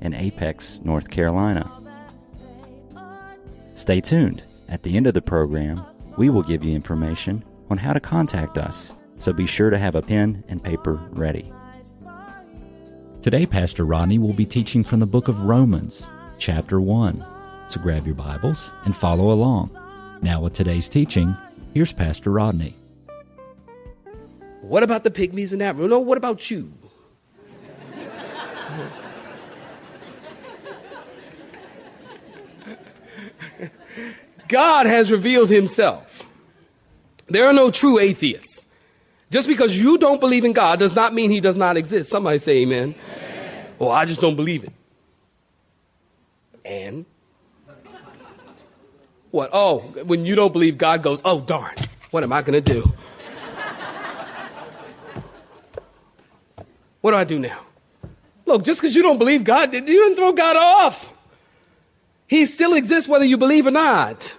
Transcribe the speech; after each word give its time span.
in 0.00 0.14
Apex, 0.14 0.80
North 0.84 1.10
Carolina. 1.10 1.70
Stay 3.74 4.00
tuned. 4.00 4.42
At 4.68 4.82
the 4.82 4.96
end 4.96 5.06
of 5.06 5.14
the 5.14 5.22
program, 5.22 5.84
we 6.16 6.30
will 6.30 6.42
give 6.42 6.64
you 6.64 6.74
information 6.74 7.44
on 7.70 7.78
how 7.78 7.92
to 7.92 8.00
contact 8.00 8.58
us, 8.58 8.92
so 9.18 9.32
be 9.32 9.46
sure 9.46 9.70
to 9.70 9.78
have 9.78 9.94
a 9.94 10.02
pen 10.02 10.44
and 10.48 10.62
paper 10.62 11.00
ready. 11.10 11.52
Today, 13.22 13.46
Pastor 13.46 13.84
Rodney 13.84 14.18
will 14.18 14.32
be 14.32 14.46
teaching 14.46 14.82
from 14.82 15.00
the 15.00 15.06
book 15.06 15.28
of 15.28 15.44
Romans, 15.44 16.08
chapter 16.38 16.80
1. 16.80 17.24
So 17.68 17.80
grab 17.80 18.06
your 18.06 18.14
Bibles 18.14 18.72
and 18.84 18.96
follow 18.96 19.30
along. 19.30 19.70
Now, 20.22 20.40
with 20.40 20.52
today's 20.52 20.88
teaching, 20.88 21.36
here's 21.74 21.92
Pastor 21.92 22.30
Rodney. 22.30 22.74
What 24.60 24.82
about 24.82 25.04
the 25.04 25.10
pygmies 25.10 25.52
in 25.52 25.58
that 25.58 25.76
room? 25.76 25.90
No, 25.90 25.98
what 25.98 26.18
about 26.18 26.50
you? 26.50 26.72
God 34.50 34.86
has 34.86 35.10
revealed 35.10 35.48
himself. 35.48 36.26
There 37.28 37.46
are 37.46 37.52
no 37.52 37.70
true 37.70 38.00
atheists. 38.00 38.66
Just 39.30 39.46
because 39.46 39.80
you 39.80 39.96
don't 39.96 40.20
believe 40.20 40.44
in 40.44 40.52
God 40.52 40.80
does 40.80 40.96
not 40.96 41.14
mean 41.14 41.30
he 41.30 41.40
does 41.40 41.56
not 41.56 41.76
exist. 41.76 42.10
Somebody 42.10 42.38
say 42.38 42.62
amen. 42.62 42.96
amen. 42.96 43.66
Well, 43.78 43.90
I 43.92 44.04
just 44.04 44.20
don't 44.20 44.34
believe 44.34 44.64
it. 44.64 44.72
And? 46.64 47.06
What? 49.30 49.50
Oh, 49.52 49.78
when 50.04 50.26
you 50.26 50.34
don't 50.34 50.52
believe 50.52 50.76
God 50.76 51.04
goes, 51.04 51.22
oh, 51.24 51.40
darn, 51.40 51.76
what 52.10 52.24
am 52.24 52.32
I 52.32 52.42
going 52.42 52.60
to 52.60 52.72
do? 52.72 52.92
What 57.00 57.12
do 57.12 57.16
I 57.16 57.24
do 57.24 57.38
now? 57.38 57.60
Look, 58.44 58.64
just 58.64 58.80
because 58.80 58.96
you 58.96 59.02
don't 59.02 59.18
believe 59.18 59.44
God, 59.44 59.72
you 59.72 59.80
didn't 59.80 60.16
throw 60.16 60.32
God 60.32 60.56
off. 60.56 61.14
He 62.26 62.46
still 62.46 62.74
exists 62.74 63.08
whether 63.08 63.24
you 63.24 63.38
believe 63.38 63.66
or 63.66 63.70
not. 63.70 64.36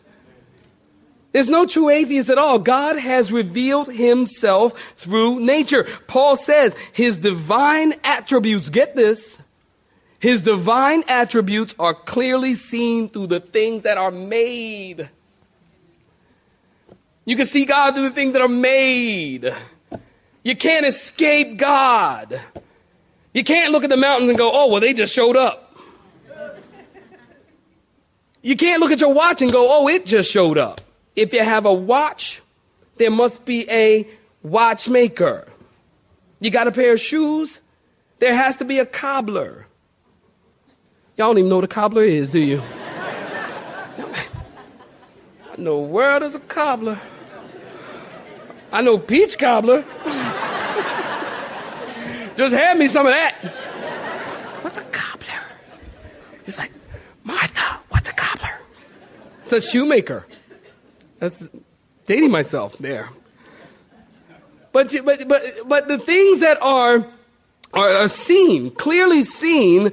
There's 1.31 1.49
no 1.49 1.65
true 1.65 1.89
atheist 1.89 2.29
at 2.29 2.37
all. 2.37 2.59
God 2.59 2.97
has 2.97 3.31
revealed 3.31 3.91
himself 3.91 4.79
through 4.97 5.39
nature. 5.39 5.85
Paul 6.07 6.35
says 6.35 6.75
his 6.91 7.17
divine 7.17 7.93
attributes, 8.03 8.69
get 8.69 8.95
this, 8.95 9.39
his 10.19 10.41
divine 10.41 11.03
attributes 11.07 11.73
are 11.79 11.93
clearly 11.93 12.53
seen 12.53 13.09
through 13.09 13.27
the 13.27 13.39
things 13.39 13.83
that 13.83 13.97
are 13.97 14.11
made. 14.11 15.09
You 17.25 17.35
can 17.35 17.45
see 17.45 17.65
God 17.65 17.95
through 17.95 18.09
the 18.09 18.15
things 18.15 18.33
that 18.33 18.41
are 18.41 18.47
made. 18.47 19.53
You 20.43 20.55
can't 20.55 20.85
escape 20.85 21.57
God. 21.57 22.41
You 23.33 23.43
can't 23.43 23.71
look 23.71 23.83
at 23.83 23.89
the 23.89 23.97
mountains 23.97 24.29
and 24.29 24.37
go, 24.37 24.51
oh, 24.53 24.69
well, 24.69 24.81
they 24.81 24.93
just 24.93 25.13
showed 25.13 25.37
up. 25.37 25.75
You 28.41 28.57
can't 28.57 28.81
look 28.81 28.91
at 28.91 28.99
your 28.99 29.13
watch 29.13 29.41
and 29.41 29.51
go, 29.51 29.67
oh, 29.69 29.87
it 29.87 30.05
just 30.05 30.29
showed 30.29 30.57
up. 30.57 30.81
If 31.15 31.33
you 31.33 31.43
have 31.43 31.65
a 31.65 31.73
watch, 31.73 32.41
there 32.97 33.11
must 33.11 33.45
be 33.45 33.69
a 33.69 34.07
watchmaker. 34.43 35.47
You 36.39 36.49
got 36.49 36.67
a 36.67 36.71
pair 36.71 36.93
of 36.93 36.99
shoes, 36.99 37.61
there 38.19 38.35
has 38.35 38.55
to 38.57 38.65
be 38.65 38.79
a 38.79 38.85
cobbler. 38.85 39.67
Y'all 41.17 41.29
don't 41.29 41.39
even 41.39 41.49
know 41.49 41.57
what 41.57 41.65
a 41.65 41.67
cobbler 41.67 42.03
is, 42.03 42.31
do 42.31 42.39
you? 42.39 42.61
I 45.51 45.55
know 45.57 45.81
world 45.81 46.23
is 46.23 46.33
a 46.33 46.39
cobbler. 46.39 46.99
I 48.71 48.81
know 48.81 48.97
peach 48.97 49.37
cobbler. 49.37 49.83
Just 52.37 52.55
hand 52.55 52.79
me 52.79 52.87
some 52.87 53.05
of 53.05 53.11
that. 53.11 53.35
What's 54.61 54.77
a 54.77 54.83
cobbler? 54.83 55.43
He's 56.45 56.57
like, 56.57 56.71
Martha, 57.23 57.79
what's 57.89 58.09
a 58.09 58.13
cobbler? 58.13 58.57
It's 59.43 59.53
a 59.53 59.61
shoemaker. 59.61 60.25
That's 61.21 61.51
dating 62.07 62.31
myself 62.31 62.79
there. 62.79 63.09
But, 64.71 64.91
but, 65.05 65.27
but, 65.27 65.41
but 65.67 65.87
the 65.87 65.99
things 65.99 66.39
that 66.39 66.59
are, 66.63 67.05
are, 67.75 67.89
are 67.89 68.07
seen, 68.07 68.71
clearly 68.71 69.21
seen, 69.21 69.91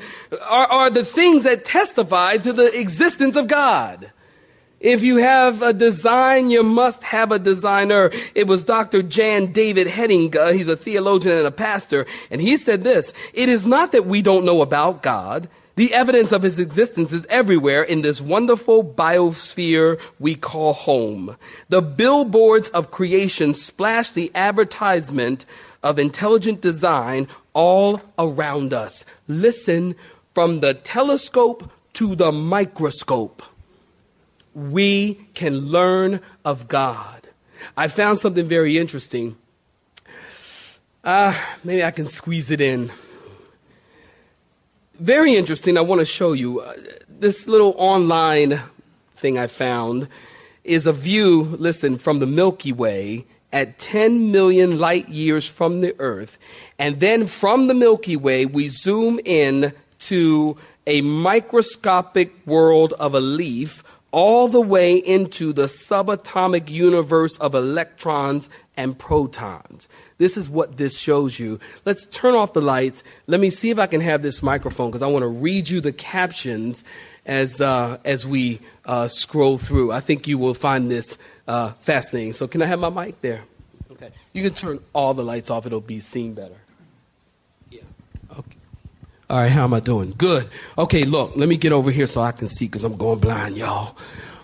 are, 0.48 0.66
are 0.66 0.90
the 0.90 1.04
things 1.04 1.44
that 1.44 1.66
testify 1.66 2.38
to 2.38 2.52
the 2.54 2.80
existence 2.80 3.36
of 3.36 3.46
God. 3.46 4.10
If 4.80 5.02
you 5.02 5.16
have 5.16 5.60
a 5.60 5.74
design, 5.74 6.48
you 6.48 6.62
must 6.62 7.02
have 7.02 7.30
a 7.30 7.38
designer. 7.38 8.10
It 8.34 8.46
was 8.46 8.64
Dr. 8.64 9.02
Jan 9.02 9.52
David 9.52 9.86
Hettinga. 9.86 10.36
Uh, 10.36 10.52
he's 10.52 10.68
a 10.68 10.76
theologian 10.78 11.36
and 11.36 11.46
a 11.46 11.50
pastor. 11.50 12.06
And 12.30 12.40
he 12.40 12.56
said 12.56 12.84
this, 12.84 13.12
it 13.34 13.50
is 13.50 13.66
not 13.66 13.92
that 13.92 14.06
we 14.06 14.22
don't 14.22 14.46
know 14.46 14.62
about 14.62 15.02
God. 15.02 15.50
The 15.78 15.94
evidence 15.94 16.32
of 16.32 16.42
his 16.42 16.58
existence 16.58 17.12
is 17.12 17.24
everywhere 17.26 17.84
in 17.84 18.02
this 18.02 18.20
wonderful 18.20 18.82
biosphere 18.82 20.00
we 20.18 20.34
call 20.34 20.72
home. 20.72 21.36
The 21.68 21.80
billboards 21.80 22.68
of 22.70 22.90
creation 22.90 23.54
splash 23.54 24.10
the 24.10 24.32
advertisement 24.34 25.46
of 25.80 26.00
intelligent 26.00 26.60
design 26.60 27.28
all 27.52 28.02
around 28.18 28.72
us. 28.72 29.04
Listen 29.28 29.94
from 30.34 30.58
the 30.58 30.74
telescope 30.74 31.70
to 31.92 32.16
the 32.16 32.32
microscope. 32.32 33.44
We 34.56 35.28
can 35.34 35.60
learn 35.66 36.18
of 36.44 36.66
God. 36.66 37.28
I 37.76 37.86
found 37.86 38.18
something 38.18 38.48
very 38.48 38.78
interesting. 38.78 39.36
Uh, 41.04 41.40
maybe 41.62 41.84
I 41.84 41.92
can 41.92 42.06
squeeze 42.06 42.50
it 42.50 42.60
in 42.60 42.90
very 44.98 45.36
interesting. 45.36 45.76
I 45.76 45.82
want 45.82 46.00
to 46.00 46.04
show 46.04 46.32
you 46.32 46.60
uh, 46.60 46.75
this 47.09 47.47
little 47.47 47.75
online 47.78 48.60
thing 49.14 49.38
I 49.38 49.47
found 49.47 50.09
is 50.64 50.86
a 50.86 50.92
view, 50.92 51.42
listen, 51.42 51.98
from 51.98 52.19
the 52.19 52.26
Milky 52.26 52.72
Way 52.72 53.25
at 53.53 53.78
10 53.78 54.31
million 54.31 54.78
light 54.78 55.08
years 55.08 55.48
from 55.48 55.81
the 55.81 55.94
Earth. 55.98 56.38
And 56.78 57.00
then 57.00 57.26
from 57.26 57.66
the 57.66 57.75
Milky 57.75 58.16
Way, 58.16 58.44
we 58.44 58.69
zoom 58.69 59.20
in 59.25 59.72
to 60.00 60.56
a 60.87 61.00
microscopic 61.00 62.34
world 62.47 62.92
of 62.94 63.14
a 63.14 63.20
leaf 63.20 63.84
all 64.10 64.48
the 64.48 64.60
way 64.60 64.97
into 64.97 65.53
the 65.53 65.64
subatomic 65.64 66.70
universe 66.70 67.38
of 67.38 67.54
electrons 67.54 68.48
and 68.78 68.96
protons. 68.96 69.88
This 70.18 70.36
is 70.36 70.48
what 70.48 70.78
this 70.78 70.98
shows 70.98 71.38
you. 71.38 71.58
Let's 71.84 72.06
turn 72.06 72.34
off 72.34 72.52
the 72.52 72.62
lights. 72.62 73.02
Let 73.26 73.40
me 73.40 73.50
see 73.50 73.70
if 73.70 73.78
I 73.78 73.88
can 73.88 74.00
have 74.00 74.22
this 74.22 74.42
microphone 74.42 74.88
because 74.90 75.02
I 75.02 75.08
want 75.08 75.24
to 75.24 75.28
read 75.28 75.68
you 75.68 75.80
the 75.80 75.92
captions 75.92 76.84
as, 77.26 77.60
uh, 77.60 77.98
as 78.04 78.26
we 78.26 78.60
uh, 78.86 79.08
scroll 79.08 79.58
through. 79.58 79.92
I 79.92 80.00
think 80.00 80.28
you 80.28 80.38
will 80.38 80.54
find 80.54 80.90
this 80.90 81.18
uh, 81.48 81.72
fascinating. 81.80 82.32
So, 82.32 82.46
can 82.46 82.62
I 82.62 82.66
have 82.66 82.78
my 82.78 82.88
mic 82.88 83.20
there? 83.20 83.42
Okay. 83.90 84.10
You 84.32 84.44
can 84.44 84.54
turn 84.54 84.78
all 84.92 85.12
the 85.12 85.24
lights 85.24 85.50
off, 85.50 85.66
it'll 85.66 85.80
be 85.80 85.98
seen 85.98 86.34
better. 86.34 86.56
Yeah. 87.70 87.82
Okay. 88.30 88.58
All 89.28 89.38
right, 89.38 89.50
how 89.50 89.64
am 89.64 89.74
I 89.74 89.80
doing? 89.80 90.14
Good. 90.16 90.48
Okay, 90.78 91.04
look, 91.04 91.36
let 91.36 91.48
me 91.48 91.56
get 91.56 91.72
over 91.72 91.90
here 91.90 92.06
so 92.06 92.20
I 92.20 92.31
can 92.31 92.46
see 92.46 92.66
because 92.66 92.84
I'm 92.84 92.96
going 92.96 93.19
blind, 93.19 93.56
y'all. 93.56 93.96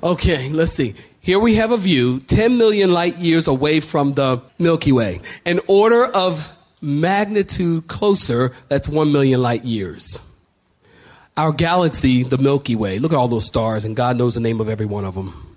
Okay, 0.02 0.50
let's 0.50 0.72
see. 0.72 0.94
Here 1.24 1.38
we 1.38 1.54
have 1.54 1.70
a 1.70 1.78
view 1.78 2.20
10 2.20 2.58
million 2.58 2.92
light 2.92 3.16
years 3.16 3.48
away 3.48 3.80
from 3.80 4.12
the 4.12 4.42
Milky 4.58 4.92
Way. 4.92 5.22
An 5.46 5.58
order 5.66 6.04
of 6.04 6.54
magnitude 6.82 7.88
closer, 7.88 8.52
that's 8.68 8.90
1 8.90 9.10
million 9.10 9.40
light 9.40 9.64
years. 9.64 10.20
Our 11.34 11.50
galaxy, 11.52 12.24
the 12.24 12.36
Milky 12.36 12.76
Way, 12.76 12.98
look 12.98 13.10
at 13.10 13.16
all 13.16 13.28
those 13.28 13.46
stars, 13.46 13.86
and 13.86 13.96
God 13.96 14.18
knows 14.18 14.34
the 14.34 14.42
name 14.42 14.60
of 14.60 14.68
every 14.68 14.84
one 14.84 15.06
of 15.06 15.14
them. 15.14 15.56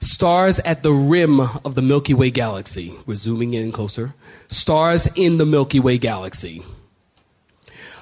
Stars 0.00 0.58
at 0.58 0.82
the 0.82 0.90
rim 0.90 1.38
of 1.38 1.76
the 1.76 1.82
Milky 1.82 2.12
Way 2.12 2.32
galaxy. 2.32 2.92
We're 3.06 3.14
zooming 3.14 3.54
in 3.54 3.70
closer. 3.70 4.14
Stars 4.48 5.06
in 5.14 5.38
the 5.38 5.46
Milky 5.46 5.78
Way 5.78 5.96
galaxy. 5.96 6.64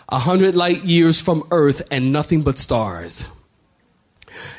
A 0.08 0.18
hundred 0.18 0.54
light 0.54 0.82
years 0.82 1.20
from 1.20 1.46
Earth 1.50 1.82
and 1.90 2.10
nothing 2.10 2.40
but 2.40 2.56
stars. 2.56 3.28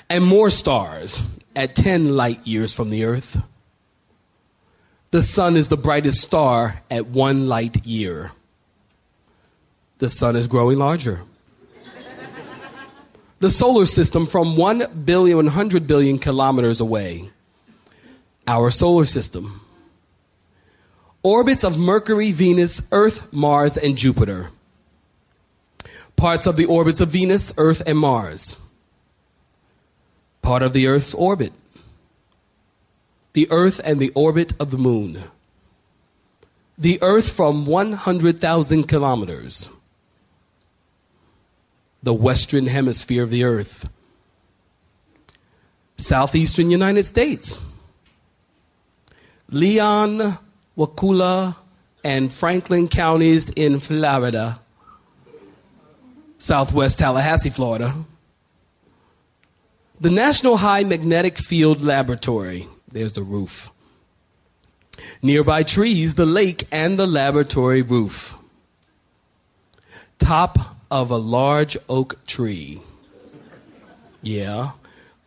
And 0.08 0.24
more 0.24 0.52
stars 0.52 1.24
at 1.56 1.76
10 1.76 2.16
light 2.16 2.46
years 2.46 2.74
from 2.74 2.90
the 2.90 3.04
earth. 3.06 3.42
The 5.12 5.22
sun 5.22 5.56
is 5.56 5.70
the 5.70 5.78
brightest 5.78 6.20
star 6.22 6.82
at 6.92 7.08
one 7.08 7.48
light 7.48 7.86
year. 7.86 8.32
The 10.00 10.10
sun 10.10 10.36
is 10.36 10.48
growing 10.48 10.78
larger. 10.78 11.22
the 13.40 13.50
solar 13.50 13.86
system 13.86 14.26
from 14.26 14.58
1 14.58 15.04
billion, 15.06 15.38
100 15.38 15.88
billion 15.88 16.20
kilometers 16.20 16.82
away. 16.82 17.30
Our 18.48 18.70
solar 18.70 19.06
system. 19.06 19.62
Orbits 21.24 21.64
of 21.64 21.80
Mercury, 21.80 22.32
Venus, 22.32 22.88
Earth, 22.92 23.32
Mars, 23.34 23.78
and 23.78 23.98
Jupiter. 23.98 24.50
Parts 26.16 26.46
of 26.46 26.58
the 26.58 26.66
orbits 26.66 27.02
of 27.02 27.10
Venus, 27.10 27.54
Earth, 27.58 27.82
and 27.88 27.98
Mars. 27.98 28.58
Part 30.46 30.62
of 30.62 30.74
the 30.74 30.88
Earth's 30.88 31.14
orbit. 31.14 31.52
The 33.34 33.48
Earth 33.52 33.82
and 33.84 34.00
the 34.00 34.12
orbit 34.16 34.54
of 34.60 34.72
the 34.72 34.78
Moon. 34.78 35.24
The 36.78 37.00
Earth 37.02 37.32
from 37.32 37.66
100,000 37.66 38.84
kilometers 38.84 39.70
the 42.06 42.14
western 42.14 42.68
hemisphere 42.68 43.24
of 43.24 43.32
the 43.32 43.44
earth. 43.44 43.90
Southeastern 45.98 46.70
United 46.70 47.04
States. 47.04 47.60
Leon, 49.50 50.38
Wakulla, 50.76 51.58
and 52.04 52.32
Franklin 52.32 52.88
counties 52.88 53.50
in 53.50 53.80
Florida. 53.80 54.60
Southwest 56.38 57.00
Tallahassee, 57.00 57.50
Florida. 57.50 57.96
The 60.02 60.10
National 60.10 60.58
High 60.58 60.84
Magnetic 60.84 61.38
Field 61.38 61.82
Laboratory. 61.82 62.68
There's 62.90 63.14
the 63.14 63.24
roof. 63.24 63.72
Nearby 65.22 65.64
trees, 65.64 66.16
the 66.16 66.26
lake, 66.26 66.68
and 66.70 67.00
the 67.00 67.08
laboratory 67.08 67.82
roof. 67.82 68.36
Top 70.20 70.78
of 70.92 71.12
a 71.12 71.18
large 71.18 71.78
oak 71.88 72.26
tree. 72.26 72.82
Yeah. 74.22 74.72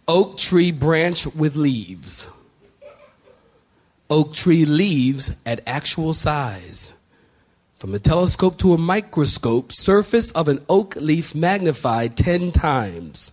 Oak 0.07 0.37
tree 0.37 0.71
branch 0.71 1.27
with 1.27 1.57
leaves. 1.57 2.29
Oak 4.11 4.35
tree 4.35 4.67
leaves 4.67 5.35
at 5.47 5.63
actual 5.67 6.13
size. 6.13 6.93
From 7.77 7.95
a 7.95 7.99
telescope 7.99 8.59
to 8.59 8.75
a 8.75 8.79
microscope, 8.79 9.73
surface 9.73 10.31
of 10.33 10.47
an 10.47 10.63
oak 10.69 10.95
leaf 10.97 11.35
magnified 11.35 12.19
10 12.19 12.53
times. 12.53 13.33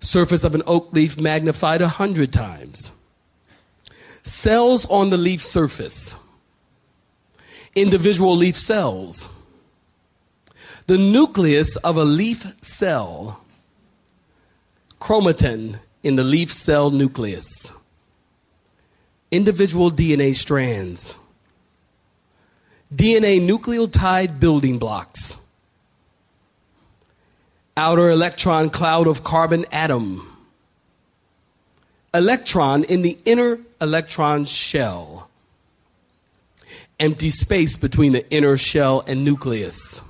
Surface 0.00 0.44
of 0.44 0.54
an 0.54 0.62
oak 0.66 0.92
leaf 0.92 1.20
magnified 1.20 1.80
a 1.80 1.84
100 1.84 2.32
times. 2.32 2.92
Cells 4.22 4.86
on 4.86 5.10
the 5.10 5.16
leaf 5.16 5.42
surface. 5.42 6.16
Individual 7.74 8.36
leaf 8.36 8.56
cells. 8.56 9.28
The 10.86 10.98
nucleus 10.98 11.74
of 11.76 11.96
a 11.96 12.04
leaf 12.04 12.46
cell, 12.62 13.40
chromatin 15.00 15.80
in 16.04 16.14
the 16.14 16.22
leaf 16.22 16.52
cell 16.52 16.92
nucleus, 16.92 17.72
individual 19.32 19.90
DNA 19.90 20.36
strands, 20.36 21.16
DNA 22.94 23.40
nucleotide 23.40 24.38
building 24.38 24.78
blocks, 24.78 25.40
outer 27.76 28.10
electron 28.10 28.70
cloud 28.70 29.06
of 29.06 29.22
carbon 29.24 29.64
atom, 29.72 30.36
electron 32.14 32.84
in 32.84 33.02
the 33.02 33.18
inner 33.24 33.58
electron 33.80 34.44
shell, 34.44 35.28
empty 36.98 37.30
space 37.30 37.76
between 37.76 38.12
the 38.12 38.28
inner 38.30 38.56
shell 38.56 39.04
and 39.06 39.24
nucleus 39.24 40.00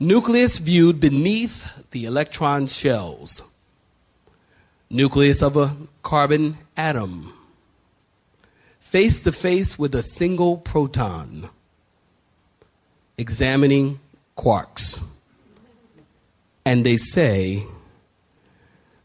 Nucleus 0.00 0.58
viewed 0.58 1.00
beneath 1.00 1.90
the 1.90 2.04
electron 2.04 2.68
shells. 2.68 3.42
Nucleus 4.88 5.42
of 5.42 5.56
a 5.56 5.74
carbon 6.02 6.56
atom. 6.76 7.32
Face 8.78 9.18
to 9.20 9.32
face 9.32 9.76
with 9.76 9.96
a 9.96 10.02
single 10.02 10.56
proton. 10.56 11.50
Examining 13.18 13.98
quarks. 14.36 15.02
And 16.68 16.84
they 16.84 16.98
say 16.98 17.62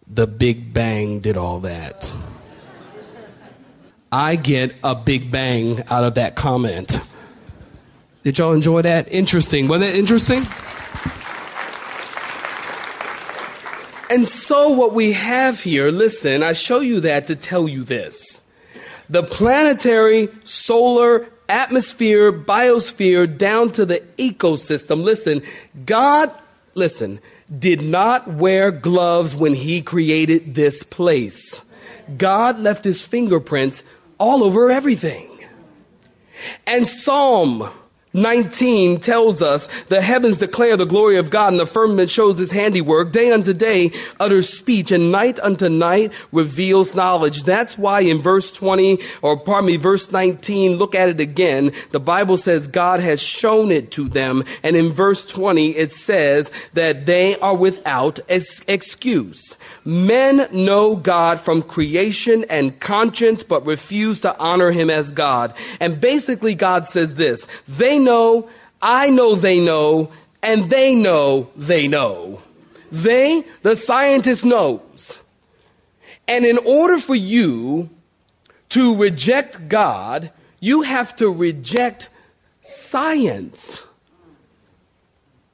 the 0.06 0.27
Big 0.27 0.74
Bang 0.74 1.21
did 1.21 1.38
all 1.38 1.62
that. 1.62 2.13
I 4.12 4.36
get 4.36 4.75
a 4.83 4.94
big 4.94 5.31
bang 5.31 5.81
out 5.89 6.04
of 6.04 6.15
that 6.15 6.36
comment. 6.36 7.00
Did 8.24 8.38
y'all 8.38 8.51
enjoy 8.51 8.81
that? 8.81 9.10
Interesting. 9.10 9.69
Wasn't 9.69 9.89
it 9.89 9.95
interesting? 9.95 10.45
And 14.09 14.27
so, 14.27 14.69
what 14.71 14.94
we 14.94 15.13
have 15.13 15.62
here, 15.62 15.89
listen, 15.89 16.44
I 16.44 16.51
show 16.51 16.81
you 16.81 17.00
that 17.00 17.27
to 17.27 17.36
tell 17.38 17.69
you 17.69 17.86
this. 17.86 18.45
The 19.09 19.24
planetary, 19.24 20.27
solar, 20.44 21.30
atmosphere, 21.48 22.33
biosphere, 22.33 23.38
down 23.38 23.71
to 23.71 23.86
the 23.86 24.01
ecosystem. 24.18 25.04
Listen, 25.04 25.42
God, 25.86 26.30
listen, 26.75 27.19
did 27.57 27.81
not 27.81 28.27
wear 28.27 28.71
gloves 28.71 29.35
when 29.35 29.53
He 29.53 29.81
created 29.81 30.55
this 30.55 30.83
place. 30.83 31.63
God 32.17 32.59
left 32.59 32.83
His 32.83 33.01
fingerprints 33.01 33.83
all 34.17 34.43
over 34.43 34.71
everything. 34.71 35.29
And 36.65 36.87
Psalm 36.87 37.69
19 38.13 39.00
tells 39.00 39.42
us 39.42 39.68
the 39.86 40.01
heavens 40.01 40.38
declare 40.38 40.77
the 40.77 40.86
glory 40.86 41.18
of 41.18 41.31
God 41.31 41.54
and 41.54 41.60
the 41.60 41.65
firmament 41.65 42.12
shows 42.12 42.38
his 42.38 42.51
handiwork. 42.51 43.12
Day 43.12 43.31
unto 43.31 43.54
day 43.54 43.92
utters 44.19 44.50
speech 44.50 44.92
and 44.92 45.12
night 45.12 45.39
unto 45.39 45.68
night 45.68 46.13
reveals 46.31 46.94
knowledge. 46.94 47.44
That's 47.44 47.75
why 47.75 48.01
in 48.01 48.21
verse 48.21 48.51
20 48.51 49.00
or 49.24 49.39
pardon 49.39 49.68
me, 49.68 49.77
verse 49.77 50.12
19, 50.12 50.75
look 50.75 50.94
at 50.94 51.10
it 51.10 51.19
again. 51.19 51.71
The 51.92 52.00
Bible 52.00 52.38
says 52.38 52.68
God 52.68 53.00
has 53.00 53.21
shown 53.21 53.71
it 53.71 53.89
to 53.92 54.07
them. 54.07 54.44
And 54.62 54.75
in 54.75 54.94
verse 54.94 55.25
20, 55.25 55.71
it 55.71 55.92
says 55.92 56.51
that 56.74 57.07
they 57.07 57.36
are 57.39 57.56
without 57.56 58.19
excuse. 58.27 59.57
Men 59.85 60.47
know 60.51 60.95
God 60.95 61.39
from 61.39 61.62
creation 61.62 62.45
and 62.50 62.80
conscience, 62.80 63.44
but 63.44 63.65
refuse 63.65 64.21
to 64.21 64.38
honor 64.38 64.71
him 64.71 64.89
as 64.89 65.12
God. 65.12 65.53
And 65.80 66.00
basically 66.00 66.56
God 66.56 66.88
says 66.88 67.15
this, 67.15 67.47
they 67.68 68.00
know, 68.00 68.50
I 68.81 69.09
know 69.09 69.35
they 69.35 69.59
know, 69.59 70.12
and 70.41 70.69
they 70.69 70.95
know 70.95 71.50
they 71.56 71.88
know. 71.88 72.42
They, 72.92 73.44
the 73.61 73.75
scientist 73.75 74.45
knows. 74.45 75.19
And 76.28 76.45
in 76.45 76.57
order 76.59 76.99
for 76.99 77.16
you 77.16 77.90
to 78.69 78.95
reject 78.95 79.68
God, 79.68 80.31
you 80.59 80.83
have 80.83 81.16
to 81.18 81.30
reject 81.30 82.09
science. 82.61 83.83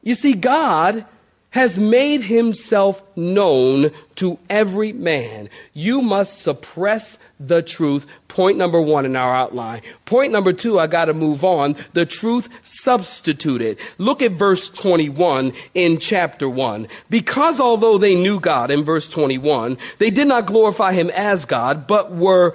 You 0.03 0.15
see, 0.15 0.33
God 0.33 1.05
has 1.51 1.79
made 1.79 2.21
himself 2.21 3.01
known 3.15 3.91
to 4.15 4.37
every 4.49 4.93
man. 4.93 5.49
You 5.73 6.01
must 6.01 6.41
suppress 6.41 7.17
the 7.39 7.63
truth. 7.63 8.05
Point 8.27 8.57
number 8.57 8.79
one 8.79 9.05
in 9.05 9.15
our 9.15 9.35
outline. 9.35 9.81
Point 10.05 10.31
number 10.31 10.53
two, 10.53 10.79
I 10.79 10.85
got 10.85 11.05
to 11.05 11.13
move 11.13 11.43
on. 11.43 11.75
The 11.93 12.05
truth 12.05 12.49
substituted. 12.61 13.79
Look 13.97 14.21
at 14.21 14.33
verse 14.33 14.69
21 14.69 15.53
in 15.73 15.97
chapter 15.97 16.47
1. 16.47 16.87
Because 17.09 17.59
although 17.59 17.97
they 17.97 18.15
knew 18.15 18.39
God 18.39 18.69
in 18.69 18.83
verse 18.83 19.09
21, 19.09 19.77
they 19.97 20.11
did 20.11 20.27
not 20.27 20.45
glorify 20.45 20.93
him 20.93 21.09
as 21.09 21.45
God, 21.45 21.87
but 21.87 22.11
were, 22.11 22.53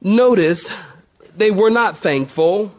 notice, 0.00 0.72
they 1.36 1.50
were 1.50 1.70
not 1.70 1.96
thankful 1.96 2.72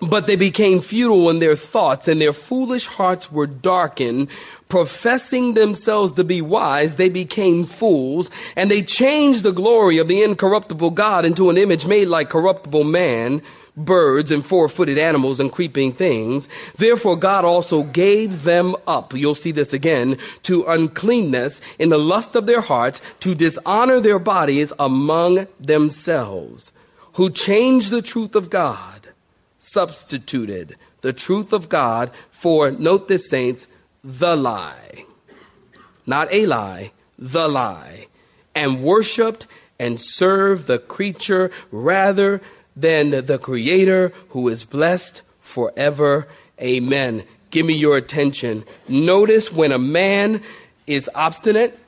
but 0.00 0.26
they 0.26 0.36
became 0.36 0.80
futile 0.80 1.30
in 1.30 1.38
their 1.38 1.56
thoughts, 1.56 2.08
and 2.08 2.20
their 2.20 2.32
foolish 2.32 2.86
hearts 2.86 3.30
were 3.30 3.46
darkened. 3.46 4.28
Professing 4.68 5.54
themselves 5.54 6.14
to 6.14 6.24
be 6.24 6.40
wise, 6.40 6.96
they 6.96 7.08
became 7.08 7.64
fools, 7.64 8.30
and 8.56 8.70
they 8.70 8.82
changed 8.82 9.44
the 9.44 9.52
glory 9.52 9.98
of 9.98 10.08
the 10.08 10.22
incorruptible 10.22 10.90
God 10.90 11.24
into 11.24 11.48
an 11.50 11.56
image 11.56 11.86
made 11.86 12.08
like 12.08 12.28
corruptible 12.28 12.84
man, 12.84 13.40
birds, 13.76 14.30
and 14.30 14.44
four 14.44 14.68
footed 14.68 14.98
animals, 14.98 15.38
and 15.38 15.52
creeping 15.52 15.92
things. 15.92 16.48
Therefore, 16.76 17.16
God 17.16 17.44
also 17.44 17.84
gave 17.84 18.42
them 18.42 18.74
up, 18.86 19.14
you'll 19.14 19.34
see 19.34 19.52
this 19.52 19.72
again, 19.72 20.18
to 20.42 20.64
uncleanness 20.64 21.60
in 21.78 21.90
the 21.90 21.98
lust 21.98 22.34
of 22.34 22.46
their 22.46 22.62
hearts, 22.62 23.00
to 23.20 23.34
dishonor 23.34 24.00
their 24.00 24.18
bodies 24.18 24.72
among 24.78 25.46
themselves, 25.60 26.72
who 27.14 27.30
changed 27.30 27.90
the 27.90 28.02
truth 28.02 28.34
of 28.34 28.50
God 28.50 28.93
substituted 29.64 30.76
the 31.00 31.12
truth 31.12 31.52
of 31.52 31.68
God 31.68 32.10
for, 32.30 32.70
note 32.70 33.08
this, 33.08 33.28
saints, 33.28 33.66
the 34.02 34.36
lie. 34.36 35.04
Not 36.06 36.32
a 36.32 36.46
lie, 36.46 36.92
the 37.18 37.48
lie. 37.48 38.06
And 38.54 38.82
worshiped 38.82 39.46
and 39.78 40.00
served 40.00 40.66
the 40.66 40.78
creature 40.78 41.50
rather 41.70 42.40
than 42.76 43.10
the 43.26 43.38
Creator 43.38 44.12
who 44.30 44.48
is 44.48 44.64
blessed 44.64 45.22
forever. 45.40 46.28
Amen. 46.60 47.24
give 47.50 47.64
me 47.64 47.74
your 47.74 47.96
attention. 47.96 48.64
Notice 48.88 49.52
when 49.52 49.72
a 49.72 49.78
man 49.78 50.42
is 50.86 51.08
obstinate, 51.14 51.78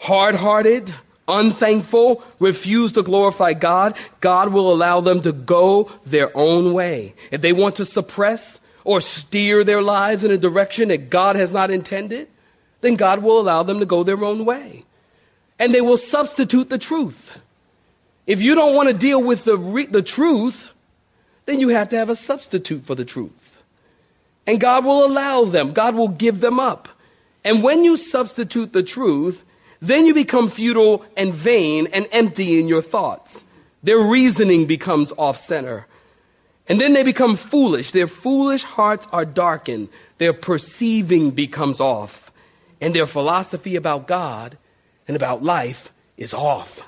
hard 0.00 0.36
hearted, 0.36 0.94
unthankful, 1.28 2.22
refuse 2.38 2.92
to 2.92 3.02
glorify 3.02 3.52
God, 3.52 3.96
God 4.20 4.52
will 4.52 4.72
allow 4.72 5.00
them 5.00 5.20
to 5.22 5.32
go 5.32 5.90
their 6.04 6.36
own 6.36 6.72
way. 6.72 7.14
If 7.30 7.40
they 7.40 7.52
want 7.52 7.76
to 7.76 7.84
suppress 7.84 8.60
or 8.84 9.00
steer 9.00 9.64
their 9.64 9.82
lives 9.82 10.24
in 10.24 10.30
a 10.30 10.38
direction 10.38 10.88
that 10.88 11.10
God 11.10 11.36
has 11.36 11.52
not 11.52 11.70
intended, 11.70 12.28
then 12.80 12.94
God 12.94 13.22
will 13.22 13.40
allow 13.40 13.62
them 13.62 13.80
to 13.80 13.86
go 13.86 14.02
their 14.02 14.22
own 14.22 14.44
way. 14.44 14.84
And 15.58 15.74
they 15.74 15.80
will 15.80 15.96
substitute 15.96 16.68
the 16.68 16.78
truth. 16.78 17.38
If 18.26 18.42
you 18.42 18.54
don't 18.54 18.74
want 18.74 18.88
to 18.88 18.94
deal 18.94 19.22
with 19.22 19.44
the, 19.44 19.56
re- 19.56 19.86
the 19.86 20.02
truth, 20.02 20.72
then 21.46 21.60
you 21.60 21.68
have 21.68 21.88
to 21.90 21.96
have 21.96 22.10
a 22.10 22.16
substitute 22.16 22.82
for 22.82 22.94
the 22.94 23.04
truth. 23.04 23.62
And 24.46 24.60
God 24.60 24.84
will 24.84 25.04
allow 25.04 25.44
them, 25.44 25.72
God 25.72 25.94
will 25.94 26.08
give 26.08 26.40
them 26.40 26.60
up. 26.60 26.88
And 27.44 27.62
when 27.62 27.84
you 27.84 27.96
substitute 27.96 28.72
the 28.72 28.82
truth, 28.82 29.44
then 29.86 30.06
you 30.06 30.14
become 30.14 30.48
futile 30.48 31.04
and 31.16 31.34
vain 31.34 31.88
and 31.92 32.06
empty 32.12 32.60
in 32.60 32.68
your 32.68 32.82
thoughts. 32.82 33.44
Their 33.82 34.00
reasoning 34.00 34.66
becomes 34.66 35.12
off 35.16 35.36
center. 35.36 35.86
And 36.68 36.80
then 36.80 36.92
they 36.92 37.02
become 37.02 37.36
foolish. 37.36 37.92
Their 37.92 38.08
foolish 38.08 38.64
hearts 38.64 39.06
are 39.12 39.24
darkened. 39.24 39.88
Their 40.18 40.32
perceiving 40.32 41.30
becomes 41.30 41.80
off. 41.80 42.32
And 42.80 42.94
their 42.94 43.06
philosophy 43.06 43.76
about 43.76 44.06
God 44.06 44.58
and 45.06 45.16
about 45.16 45.42
life 45.42 45.92
is 46.16 46.34
off. 46.34 46.82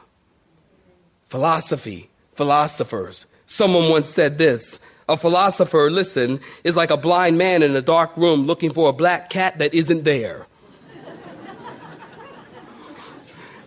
Philosophy, 1.29 2.11
philosophers. 2.35 3.27
Someone 3.47 3.89
once 3.89 4.09
said 4.09 4.39
this 4.39 4.81
a 5.09 5.17
philosopher, 5.17 5.91
listen, 5.91 6.41
is 6.65 6.77
like 6.77 6.91
a 6.91 6.97
blind 6.97 7.39
man 7.39 7.63
in 7.63 7.75
a 7.75 7.81
dark 7.81 8.15
room 8.17 8.47
looking 8.47 8.71
for 8.71 8.91
a 8.91 8.93
black 8.93 9.31
cat 9.31 9.59
that 9.59 9.73
isn't 9.73 10.05
there. 10.05 10.47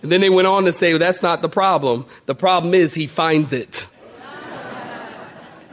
And 0.01 0.11
then 0.11 0.21
they 0.21 0.29
went 0.29 0.47
on 0.47 0.65
to 0.65 0.71
say, 0.71 0.93
well, 0.93 0.99
that's 0.99 1.21
not 1.21 1.41
the 1.41 1.49
problem. 1.49 2.05
The 2.25 2.35
problem 2.35 2.73
is 2.73 2.93
he 2.93 3.07
finds 3.07 3.53
it. 3.53 3.85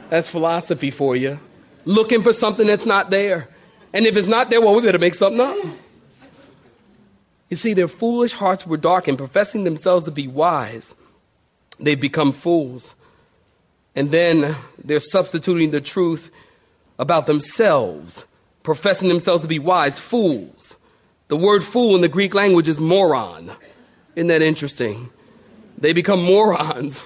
That's 0.09 0.29
philosophy 0.29 0.91
for 0.91 1.15
you. 1.15 1.39
Looking 1.85 2.21
for 2.21 2.33
something 2.33 2.67
that's 2.67 2.85
not 2.85 3.09
there. 3.09 3.47
And 3.93 4.05
if 4.05 4.17
it's 4.17 4.27
not 4.27 4.49
there, 4.49 4.61
well, 4.61 4.75
we 4.75 4.81
better 4.81 4.99
make 4.99 5.15
something 5.15 5.41
up. 5.41 5.57
You 7.49 7.57
see, 7.57 7.73
their 7.73 7.87
foolish 7.87 8.33
hearts 8.33 8.67
were 8.67 8.77
darkened, 8.77 9.17
professing 9.17 9.63
themselves 9.63 10.05
to 10.05 10.11
be 10.11 10.27
wise. 10.27 10.95
They've 11.79 11.99
become 11.99 12.31
fools. 12.31 12.95
And 13.95 14.11
then 14.11 14.55
they're 14.83 14.99
substituting 14.99 15.71
the 15.71 15.81
truth 15.81 16.31
about 16.99 17.25
themselves, 17.25 18.25
professing 18.61 19.09
themselves 19.09 19.41
to 19.41 19.47
be 19.47 19.57
wise, 19.57 19.99
fools. 19.99 20.75
The 21.27 21.37
word 21.37 21.63
fool 21.63 21.95
in 21.95 22.01
the 22.01 22.07
Greek 22.07 22.35
language 22.35 22.67
is 22.67 22.79
moron. 22.79 23.51
Isn't 24.19 24.27
that 24.27 24.41
interesting? 24.41 25.11
They 25.77 25.93
become 25.93 26.21
morons. 26.21 27.05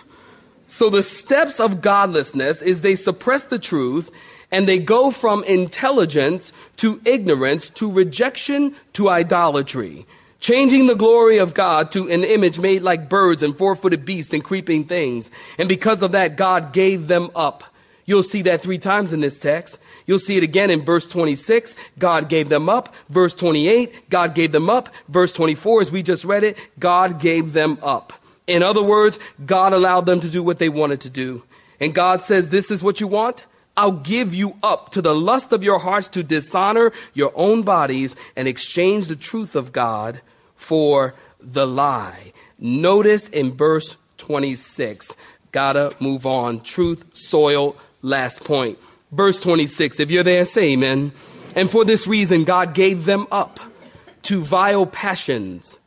So 0.66 0.90
the 0.90 1.04
steps 1.04 1.60
of 1.60 1.80
godlessness 1.80 2.64
is 2.64 2.82
they 2.82 2.96
suppress 2.96 3.44
the 3.44 3.60
truth 3.60 4.10
and 4.50 4.68
they 4.68 4.80
go 4.80 5.12
from 5.12 5.44
intelligence 5.44 6.52
to 6.78 7.00
ignorance 7.06 7.70
to 7.70 7.92
rejection 7.92 8.76
to 8.94 9.10
idolatry 9.10 10.08
changing 10.40 10.88
the 10.88 10.96
glory 10.96 11.38
of 11.38 11.54
God 11.54 11.92
to 11.92 12.10
an 12.10 12.24
image 12.26 12.60
made 12.60 12.82
like 12.82 13.08
birds 13.08 13.44
and 13.44 13.56
four 13.58 13.78
footed 13.78 14.04
beasts 14.04 14.34
and 14.34 14.44
creeping 14.44 14.84
things. 14.84 15.32
And 15.58 15.70
because 15.70 16.02
of 16.02 16.12
that, 16.14 16.36
God 16.36 16.74
gave 16.74 17.08
them 17.08 17.30
up. 17.34 17.64
You'll 18.06 18.24
see 18.24 18.42
that 18.44 18.62
three 18.62 18.78
times 18.78 19.14
in 19.14 19.22
this 19.22 19.40
text. 19.40 19.80
You'll 20.06 20.20
see 20.20 20.38
it 20.38 20.44
again 20.44 20.70
in 20.70 20.84
verse 20.84 21.08
26. 21.08 21.76
God 21.98 22.30
gave 22.30 22.50
them 22.50 22.68
up. 22.68 22.94
Verse 23.10 23.34
28, 23.34 24.10
God 24.10 24.36
gave 24.36 24.52
them 24.52 24.70
up. 24.70 24.90
Verse 25.08 25.32
24, 25.32 25.82
as 25.82 25.92
we 25.92 26.04
just 26.04 26.26
read 26.26 26.44
it, 26.44 26.58
God 26.80 27.20
gave 27.20 27.54
them 27.54 27.78
up. 27.82 28.14
In 28.46 28.62
other 28.62 28.84
words, 28.84 29.20
God 29.46 29.74
allowed 29.74 30.06
them 30.06 30.20
to 30.20 30.30
do 30.30 30.44
what 30.44 30.60
they 30.60 30.70
wanted 30.70 31.02
to 31.02 31.10
do. 31.10 31.44
And 31.80 31.94
God 31.94 32.22
says, 32.22 32.50
This 32.50 32.72
is 32.72 32.84
what 32.84 33.00
you 33.00 33.08
want? 33.08 33.46
I'll 33.76 33.92
give 33.92 34.36
you 34.36 34.58
up 34.62 34.92
to 34.92 35.02
the 35.02 35.16
lust 35.16 35.52
of 35.52 35.64
your 35.64 35.80
hearts 35.80 36.08
to 36.10 36.24
dishonor 36.24 36.92
your 37.14 37.32
own 37.36 37.64
bodies 37.64 38.16
and 38.36 38.48
exchange 38.48 39.08
the 39.08 39.16
truth 39.16 39.56
of 39.56 39.72
God 39.72 40.22
for 40.56 41.16
the 41.40 41.66
lie. 41.66 42.34
Notice 42.60 43.28
in 43.30 43.56
verse 43.56 43.98
26, 44.18 45.16
gotta 45.52 45.96
move 46.00 46.26
on. 46.26 46.62
Truth, 46.62 47.06
soil, 47.14 47.76
last 48.04 48.44
point. 48.44 48.78
Verse 49.12 49.40
26, 49.40 50.00
if 50.00 50.12
you're 50.12 50.24
there, 50.24 50.46
say 50.46 50.74
amen. 50.74 51.12
And 51.56 51.70
for 51.70 51.84
this 51.84 52.06
reason, 52.08 52.44
God 52.44 52.76
gave 52.76 53.06
them 53.06 53.26
up 53.32 53.60
to 54.24 54.42
vile 54.42 54.86
passions. 54.86 55.80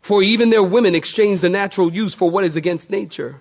For 0.00 0.22
even 0.22 0.50
their 0.50 0.62
women 0.62 0.94
exchanged 0.94 1.42
the 1.42 1.48
natural 1.48 1.92
use 1.92 2.14
for 2.14 2.30
what 2.30 2.44
is 2.44 2.54
against 2.54 2.90
nature. 2.90 3.40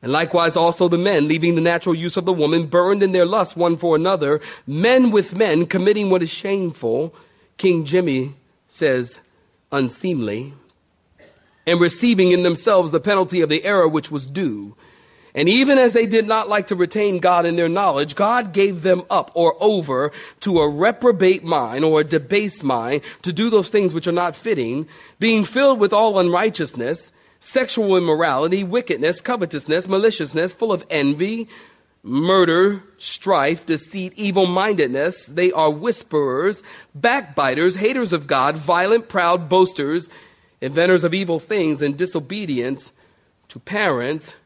And 0.00 0.12
likewise 0.12 0.56
also 0.56 0.86
the 0.86 0.98
men, 0.98 1.26
leaving 1.26 1.56
the 1.56 1.60
natural 1.60 1.94
use 1.94 2.16
of 2.16 2.24
the 2.24 2.32
woman, 2.32 2.66
burned 2.66 3.02
in 3.02 3.10
their 3.10 3.26
lust 3.26 3.56
one 3.56 3.76
for 3.76 3.96
another, 3.96 4.40
men 4.66 5.10
with 5.10 5.34
men 5.34 5.66
committing 5.66 6.08
what 6.08 6.22
is 6.22 6.30
shameful. 6.32 7.14
King 7.56 7.84
Jimmy 7.84 8.34
says, 8.68 9.20
unseemly, 9.72 10.54
and 11.66 11.80
receiving 11.80 12.30
in 12.30 12.44
themselves 12.44 12.92
the 12.92 13.00
penalty 13.00 13.40
of 13.40 13.48
the 13.48 13.64
error 13.64 13.88
which 13.88 14.10
was 14.10 14.26
due. 14.26 14.76
And 15.34 15.48
even 15.48 15.78
as 15.78 15.92
they 15.92 16.06
did 16.06 16.26
not 16.26 16.48
like 16.48 16.68
to 16.68 16.74
retain 16.74 17.18
God 17.18 17.46
in 17.46 17.56
their 17.56 17.68
knowledge, 17.68 18.14
God 18.14 18.52
gave 18.52 18.82
them 18.82 19.02
up 19.10 19.30
or 19.34 19.56
over 19.60 20.10
to 20.40 20.60
a 20.60 20.68
reprobate 20.68 21.44
mind 21.44 21.84
or 21.84 22.00
a 22.00 22.04
debased 22.04 22.64
mind 22.64 23.02
to 23.22 23.32
do 23.32 23.50
those 23.50 23.68
things 23.68 23.92
which 23.92 24.06
are 24.06 24.12
not 24.12 24.34
fitting, 24.34 24.88
being 25.18 25.44
filled 25.44 25.80
with 25.80 25.92
all 25.92 26.18
unrighteousness, 26.18 27.12
sexual 27.40 27.96
immorality, 27.96 28.64
wickedness, 28.64 29.20
covetousness, 29.20 29.86
maliciousness, 29.86 30.52
full 30.52 30.72
of 30.72 30.84
envy, 30.90 31.48
murder, 32.02 32.82
strife, 32.96 33.66
deceit, 33.66 34.12
evil 34.16 34.46
mindedness. 34.46 35.26
They 35.26 35.52
are 35.52 35.70
whisperers, 35.70 36.62
backbiters, 36.94 37.76
haters 37.76 38.12
of 38.12 38.26
God, 38.26 38.56
violent, 38.56 39.08
proud, 39.08 39.48
boasters, 39.48 40.08
inventors 40.60 41.04
of 41.04 41.14
evil 41.14 41.38
things, 41.38 41.82
and 41.82 41.96
disobedience 41.96 42.92
to 43.48 43.58
parents, 43.58 44.36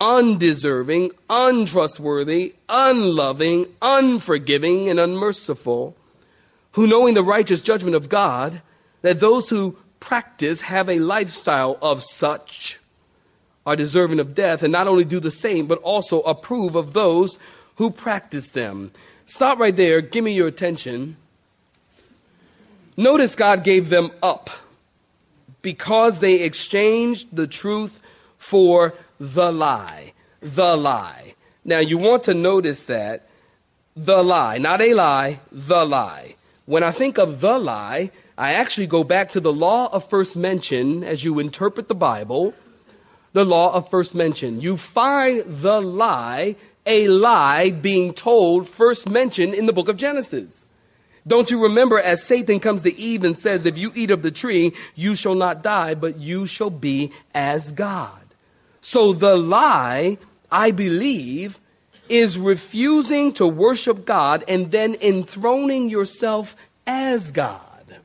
undeserving, 0.00 1.10
untrustworthy, 1.30 2.54
unloving, 2.68 3.66
unforgiving, 3.80 4.88
and 4.88 5.00
unmerciful, 5.00 5.96
who 6.72 6.86
knowing 6.86 7.14
the 7.14 7.22
righteous 7.22 7.62
judgment 7.62 7.96
of 7.96 8.08
God, 8.08 8.60
that 9.02 9.20
those 9.20 9.48
who 9.48 9.76
practice 10.00 10.62
have 10.62 10.88
a 10.88 10.98
lifestyle 10.98 11.78
of 11.80 12.02
such 12.02 12.78
are 13.64 13.76
deserving 13.76 14.20
of 14.20 14.34
death, 14.34 14.62
and 14.62 14.72
not 14.72 14.86
only 14.86 15.04
do 15.04 15.18
the 15.18 15.30
same, 15.30 15.66
but 15.66 15.78
also 15.78 16.20
approve 16.22 16.76
of 16.76 16.92
those 16.92 17.38
who 17.76 17.90
practice 17.90 18.48
them. 18.50 18.92
Stop 19.26 19.58
right 19.58 19.74
there. 19.74 20.00
Give 20.00 20.22
me 20.22 20.32
your 20.32 20.46
attention. 20.46 21.16
Notice 22.96 23.34
God 23.34 23.64
gave 23.64 23.88
them 23.88 24.10
up 24.22 24.50
because 25.62 26.20
they 26.20 26.42
exchanged 26.42 27.34
the 27.34 27.46
truth 27.46 28.00
for 28.38 28.94
the 29.18 29.52
lie. 29.52 30.12
The 30.40 30.76
lie. 30.76 31.34
Now, 31.64 31.78
you 31.78 31.98
want 31.98 32.24
to 32.24 32.34
notice 32.34 32.84
that 32.84 33.28
the 33.96 34.22
lie, 34.22 34.58
not 34.58 34.80
a 34.80 34.94
lie, 34.94 35.40
the 35.50 35.84
lie. 35.84 36.36
When 36.66 36.82
I 36.82 36.90
think 36.90 37.18
of 37.18 37.40
the 37.40 37.58
lie, 37.58 38.10
I 38.36 38.52
actually 38.52 38.86
go 38.86 39.02
back 39.04 39.30
to 39.32 39.40
the 39.40 39.52
law 39.52 39.88
of 39.92 40.08
first 40.08 40.36
mention 40.36 41.02
as 41.02 41.24
you 41.24 41.38
interpret 41.38 41.88
the 41.88 41.94
Bible 41.94 42.54
the 43.36 43.44
law 43.44 43.74
of 43.74 43.90
first 43.90 44.14
mention. 44.14 44.62
You 44.62 44.78
find 44.78 45.42
the 45.46 45.80
lie, 45.82 46.56
a 46.86 47.06
lie 47.08 47.70
being 47.70 48.14
told 48.14 48.66
first 48.66 49.10
mentioned 49.10 49.52
in 49.52 49.66
the 49.66 49.74
book 49.74 49.90
of 49.90 49.98
Genesis. 49.98 50.64
Don't 51.26 51.50
you 51.50 51.62
remember 51.62 51.98
as 51.98 52.22
Satan 52.22 52.60
comes 52.60 52.82
to 52.82 52.96
Eve 52.96 53.24
and 53.24 53.38
says, 53.38 53.66
If 53.66 53.76
you 53.76 53.92
eat 53.94 54.10
of 54.10 54.22
the 54.22 54.30
tree, 54.30 54.72
you 54.94 55.14
shall 55.14 55.34
not 55.34 55.62
die, 55.62 55.94
but 55.94 56.18
you 56.18 56.46
shall 56.46 56.70
be 56.70 57.12
as 57.34 57.72
God. 57.72 58.25
So 58.86 59.12
the 59.12 59.36
lie, 59.36 60.16
I 60.48 60.70
believe, 60.70 61.58
is 62.08 62.38
refusing 62.38 63.32
to 63.32 63.44
worship 63.44 64.04
God 64.04 64.44
and 64.46 64.70
then 64.70 64.94
enthroning 65.02 65.88
yourself 65.88 66.54
as 66.86 67.32
God. 67.32 67.96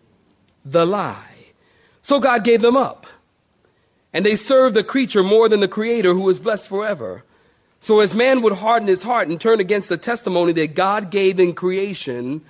The 0.66 0.88
lie. 0.88 1.52
So 2.02 2.20
God 2.20 2.44
gave 2.44 2.64
them 2.64 2.76
up. 2.76 3.06
And 4.12 4.26
they 4.26 4.36
serve 4.36 4.74
the 4.74 4.84
creature 4.84 5.22
more 5.22 5.48
than 5.48 5.60
the 5.60 5.68
creator 5.68 6.16
who 6.16 6.28
is 6.30 6.40
blessed 6.40 6.68
forever. 6.68 7.26
So 7.80 8.00
as 8.00 8.16
man 8.16 8.42
would 8.42 8.54
harden 8.54 8.88
his 8.88 9.04
heart 9.04 9.28
and 9.28 9.40
turn 9.40 9.60
against 9.60 9.88
the 9.88 9.98
testimony 9.98 10.52
that 10.54 10.74
God 10.74 11.12
gave 11.12 11.40
in 11.40 11.54
creation, 11.54 12.42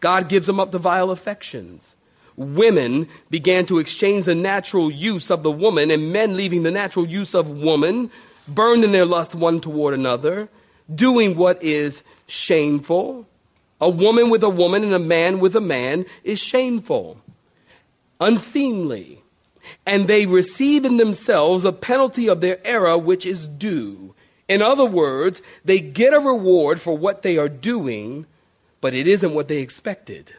God 0.00 0.28
gives 0.28 0.48
them 0.48 0.58
up 0.58 0.72
to 0.72 0.78
vile 0.78 1.12
affections. 1.12 1.94
Women 2.38 3.08
began 3.30 3.66
to 3.66 3.80
exchange 3.80 4.26
the 4.26 4.34
natural 4.36 4.92
use 4.92 5.28
of 5.28 5.42
the 5.42 5.50
woman, 5.50 5.90
and 5.90 6.12
men 6.12 6.36
leaving 6.36 6.62
the 6.62 6.70
natural 6.70 7.04
use 7.04 7.34
of 7.34 7.50
woman, 7.50 8.12
burned 8.46 8.84
in 8.84 8.92
their 8.92 9.04
lust 9.04 9.34
one 9.34 9.60
toward 9.60 9.92
another, 9.92 10.48
doing 10.94 11.34
what 11.34 11.60
is 11.60 12.04
shameful. 12.28 13.26
A 13.80 13.90
woman 13.90 14.30
with 14.30 14.44
a 14.44 14.48
woman 14.48 14.84
and 14.84 14.94
a 14.94 15.00
man 15.00 15.40
with 15.40 15.56
a 15.56 15.60
man 15.60 16.06
is 16.22 16.38
shameful, 16.38 17.20
unseemly, 18.20 19.24
and 19.84 20.06
they 20.06 20.24
receive 20.24 20.84
in 20.84 20.96
themselves 20.96 21.64
a 21.64 21.72
penalty 21.72 22.28
of 22.28 22.40
their 22.40 22.64
error 22.64 22.96
which 22.96 23.26
is 23.26 23.48
due. 23.48 24.14
In 24.46 24.62
other 24.62 24.86
words, 24.86 25.42
they 25.64 25.80
get 25.80 26.14
a 26.14 26.20
reward 26.20 26.80
for 26.80 26.96
what 26.96 27.22
they 27.22 27.36
are 27.36 27.48
doing, 27.48 28.26
but 28.80 28.94
it 28.94 29.08
isn't 29.08 29.34
what 29.34 29.48
they 29.48 29.58
expected. 29.58 30.34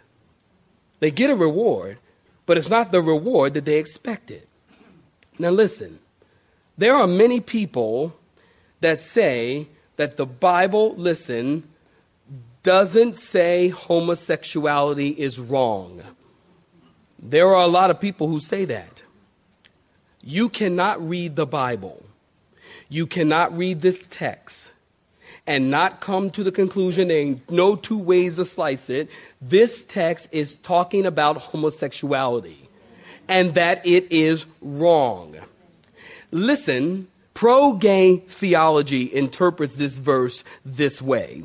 They 0.99 1.11
get 1.11 1.29
a 1.29 1.35
reward, 1.35 1.97
but 2.45 2.57
it's 2.57 2.69
not 2.69 2.91
the 2.91 3.01
reward 3.01 3.53
that 3.53 3.65
they 3.65 3.77
expected. 3.77 4.47
Now, 5.37 5.49
listen, 5.49 5.99
there 6.77 6.95
are 6.95 7.07
many 7.07 7.39
people 7.39 8.15
that 8.81 8.99
say 8.99 9.67
that 9.97 10.17
the 10.17 10.25
Bible, 10.25 10.95
listen, 10.95 11.63
doesn't 12.63 13.15
say 13.15 13.69
homosexuality 13.69 15.09
is 15.09 15.39
wrong. 15.39 16.03
There 17.17 17.47
are 17.47 17.63
a 17.63 17.67
lot 17.67 17.89
of 17.89 17.99
people 17.99 18.27
who 18.27 18.39
say 18.39 18.65
that. 18.65 19.03
You 20.21 20.49
cannot 20.49 21.05
read 21.07 21.35
the 21.35 21.45
Bible, 21.45 22.03
you 22.89 23.07
cannot 23.07 23.57
read 23.57 23.81
this 23.81 24.07
text 24.07 24.73
and 25.49 25.71
not 25.71 25.99
come 25.99 26.29
to 26.29 26.43
the 26.43 26.51
conclusion 26.51 27.07
there 27.07 27.35
no 27.49 27.75
two 27.75 27.97
ways 27.97 28.35
to 28.35 28.45
slice 28.45 28.87
it. 28.87 29.09
This 29.41 29.83
text 29.83 30.29
is 30.31 30.55
talking 30.57 31.07
about 31.07 31.37
homosexuality 31.37 32.69
and 33.27 33.55
that 33.55 33.83
it 33.83 34.11
is 34.11 34.45
wrong. 34.61 35.35
Listen, 36.29 37.07
pro 37.33 37.73
gay 37.73 38.17
theology 38.17 39.11
interprets 39.11 39.75
this 39.75 39.97
verse 39.97 40.43
this 40.63 41.01
way. 41.01 41.41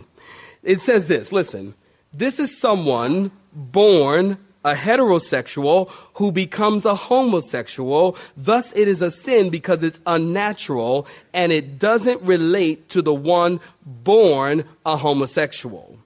It 0.62 0.82
says 0.82 1.08
this 1.08 1.32
listen, 1.32 1.74
this 2.12 2.38
is 2.38 2.60
someone 2.60 3.30
born 3.54 4.36
a 4.64 4.74
heterosexual 4.74 5.90
who 6.14 6.32
becomes 6.32 6.86
a 6.86 6.94
homosexual. 6.94 8.16
Thus, 8.36 8.74
it 8.74 8.88
is 8.88 9.02
a 9.02 9.10
sin 9.10 9.50
because 9.50 9.82
it's 9.82 10.00
unnatural 10.06 11.06
and 11.32 11.52
it 11.52 11.78
doesn't 11.78 12.22
relate 12.22 12.88
to 12.90 13.02
the 13.02 13.14
one 13.14 13.60
born 13.84 14.64
a 14.86 14.96
homosexual. 14.96 15.98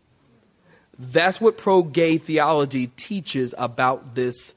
That's 0.98 1.40
what 1.40 1.56
pro 1.56 1.82
gay 1.82 2.18
theology 2.18 2.88
teaches 2.88 3.54
about 3.56 4.16
this 4.16 4.54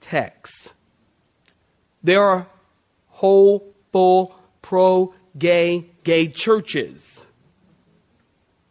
text. 0.00 0.72
There 2.02 2.22
are 2.22 2.46
whole, 3.08 3.74
full, 3.92 4.34
pro 4.62 5.12
gay, 5.36 5.86
gay 6.04 6.28
churches 6.28 7.26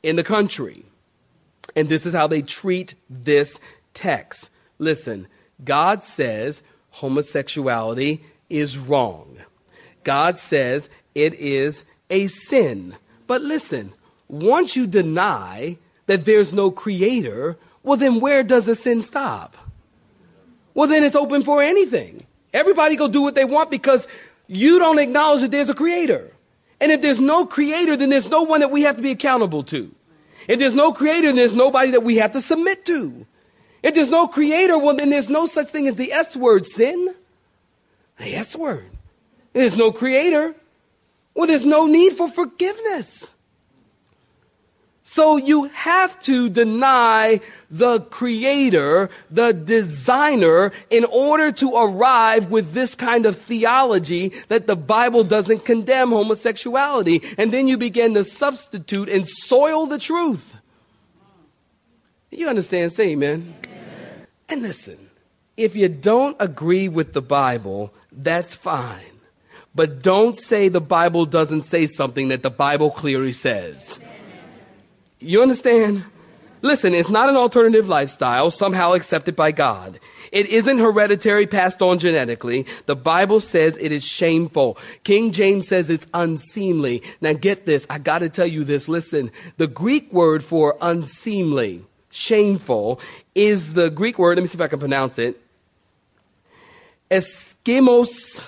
in 0.01 0.15
the 0.15 0.23
country. 0.23 0.85
And 1.75 1.89
this 1.89 2.07
is 2.07 2.13
how 2.13 2.25
they 2.25 2.41
treat 2.41 2.95
this 3.07 3.59
text. 3.97 4.49
Listen, 4.77 5.27
God 5.63 6.03
says 6.03 6.63
homosexuality 6.91 8.23
is 8.49 8.77
wrong. 8.77 9.37
God 10.03 10.37
says 10.39 10.89
it 11.15 11.33
is 11.33 11.83
a 12.09 12.27
sin. 12.27 12.95
But 13.25 13.41
listen, 13.41 13.91
once 14.29 14.75
you 14.75 14.87
deny 14.87 15.77
that 16.05 16.25
there's 16.25 16.53
no 16.53 16.71
creator, 16.71 17.57
well, 17.83 17.97
then 17.97 18.19
where 18.19 18.43
does 18.43 18.67
the 18.67 18.75
sin 18.75 19.01
stop? 19.01 19.57
Well, 20.73 20.87
then 20.87 21.03
it's 21.03 21.15
open 21.15 21.43
for 21.43 21.61
anything. 21.61 22.25
Everybody 22.53 22.95
go 22.95 23.07
do 23.07 23.21
what 23.23 23.35
they 23.35 23.45
want 23.45 23.71
because 23.71 24.07
you 24.47 24.79
don't 24.79 24.99
acknowledge 24.99 25.41
that 25.41 25.51
there's 25.51 25.69
a 25.69 25.75
creator. 25.75 26.31
And 26.79 26.91
if 26.91 27.01
there's 27.01 27.19
no 27.19 27.45
creator, 27.45 27.97
then 27.97 28.09
there's 28.09 28.29
no 28.29 28.43
one 28.43 28.59
that 28.59 28.71
we 28.71 28.83
have 28.83 28.97
to 28.97 29.01
be 29.01 29.11
accountable 29.11 29.63
to. 29.63 29.93
If 30.47 30.59
there's 30.59 30.75
no 30.75 30.93
creator, 30.93 31.27
then 31.27 31.35
there's 31.35 31.55
nobody 31.55 31.91
that 31.91 32.03
we 32.03 32.17
have 32.17 32.31
to 32.31 32.41
submit 32.41 32.85
to. 32.85 33.25
If 33.83 33.93
there's 33.93 34.09
no 34.09 34.27
creator, 34.27 34.77
well, 34.77 34.95
then 34.95 35.09
there's 35.09 35.29
no 35.29 35.45
such 35.45 35.67
thing 35.67 35.87
as 35.87 35.95
the 35.95 36.11
S 36.11 36.35
word, 36.35 36.65
sin. 36.65 37.15
The 38.17 38.35
S 38.35 38.55
word. 38.55 38.85
If 39.53 39.53
There's 39.53 39.77
no 39.77 39.91
creator. 39.91 40.55
Well, 41.33 41.47
there's 41.47 41.65
no 41.65 41.85
need 41.85 42.13
for 42.13 42.27
forgiveness. 42.27 43.29
So 45.09 45.37
you 45.37 45.69
have 45.69 46.19
to 46.23 46.49
deny 46.49 47.39
the 47.71 48.01
creator, 48.01 49.09
the 49.31 49.53
designer, 49.53 50.73
in 50.89 51.05
order 51.05 51.49
to 51.53 51.75
arrive 51.75 52.51
with 52.51 52.73
this 52.73 52.93
kind 52.93 53.25
of 53.25 53.37
theology 53.37 54.33
that 54.49 54.67
the 54.67 54.75
Bible 54.75 55.23
doesn't 55.23 55.63
condemn 55.63 56.09
homosexuality. 56.09 57.21
And 57.37 57.53
then 57.53 57.69
you 57.69 57.77
begin 57.77 58.15
to 58.15 58.25
substitute 58.25 59.07
and 59.07 59.25
soil 59.25 59.85
the 59.85 59.97
truth. 59.97 60.57
You 62.29 62.49
understand? 62.49 62.91
Say 62.91 63.11
amen. 63.11 63.53
And 64.49 64.61
listen, 64.61 65.09
if 65.57 65.75
you 65.75 65.89
don't 65.89 66.37
agree 66.39 66.87
with 66.87 67.13
the 67.13 67.21
Bible, 67.21 67.93
that's 68.11 68.55
fine. 68.55 69.03
But 69.75 70.01
don't 70.01 70.37
say 70.37 70.69
the 70.69 70.81
Bible 70.81 71.25
doesn't 71.25 71.61
say 71.61 71.85
something 71.85 72.29
that 72.29 72.43
the 72.43 72.49
Bible 72.49 72.89
clearly 72.89 73.31
says. 73.31 73.99
You 75.19 75.41
understand? 75.41 76.03
Listen, 76.61 76.93
it's 76.93 77.09
not 77.09 77.29
an 77.29 77.35
alternative 77.35 77.87
lifestyle 77.87 78.49
somehow 78.49 78.93
accepted 78.93 79.35
by 79.35 79.51
God. 79.51 79.99
It 80.31 80.47
isn't 80.47 80.79
hereditary 80.79 81.47
passed 81.47 81.81
on 81.81 81.99
genetically. 81.99 82.65
The 82.85 82.95
Bible 82.95 83.39
says 83.39 83.77
it 83.77 83.91
is 83.91 84.05
shameful. 84.05 84.77
King 85.03 85.31
James 85.31 85.67
says 85.67 85.89
it's 85.89 86.07
unseemly. 86.13 87.03
Now 87.21 87.33
get 87.33 87.65
this. 87.65 87.85
I 87.89 87.99
got 87.99 88.19
to 88.19 88.29
tell 88.29 88.47
you 88.47 88.63
this. 88.63 88.89
Listen, 88.89 89.31
the 89.57 89.67
Greek 89.67 90.11
word 90.11 90.43
for 90.43 90.77
unseemly, 90.81 91.83
shameful, 92.09 92.99
is 93.35 93.73
the 93.73 93.89
Greek 93.89 94.17
word. 94.17 94.37
Let 94.37 94.43
me 94.43 94.47
see 94.47 94.57
if 94.57 94.61
I 94.61 94.67
can 94.67 94.79
pronounce 94.79 95.19
it. 95.19 95.41
Eskimos. 97.09 98.43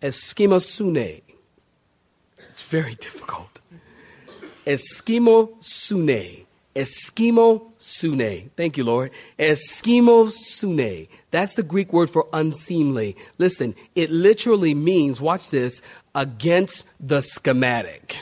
Eskimosune 0.00 1.22
It's 2.50 2.68
very 2.68 2.94
difficult. 2.94 3.60
Eskimo 4.66 5.54
sune. 5.60 6.46
Eskimo 6.74 7.72
sune. 7.78 8.50
Thank 8.56 8.76
you, 8.76 8.84
Lord. 8.84 9.10
Eskimo 9.38 10.30
sune. 10.30 11.08
That's 11.30 11.54
the 11.54 11.62
Greek 11.62 11.92
word 11.92 12.10
for 12.10 12.26
unseemly. 12.32 13.16
Listen, 13.38 13.74
it 13.94 14.10
literally 14.10 14.74
means, 14.74 15.20
watch 15.20 15.50
this, 15.50 15.82
against 16.14 16.88
the 17.00 17.20
schematic. 17.20 18.18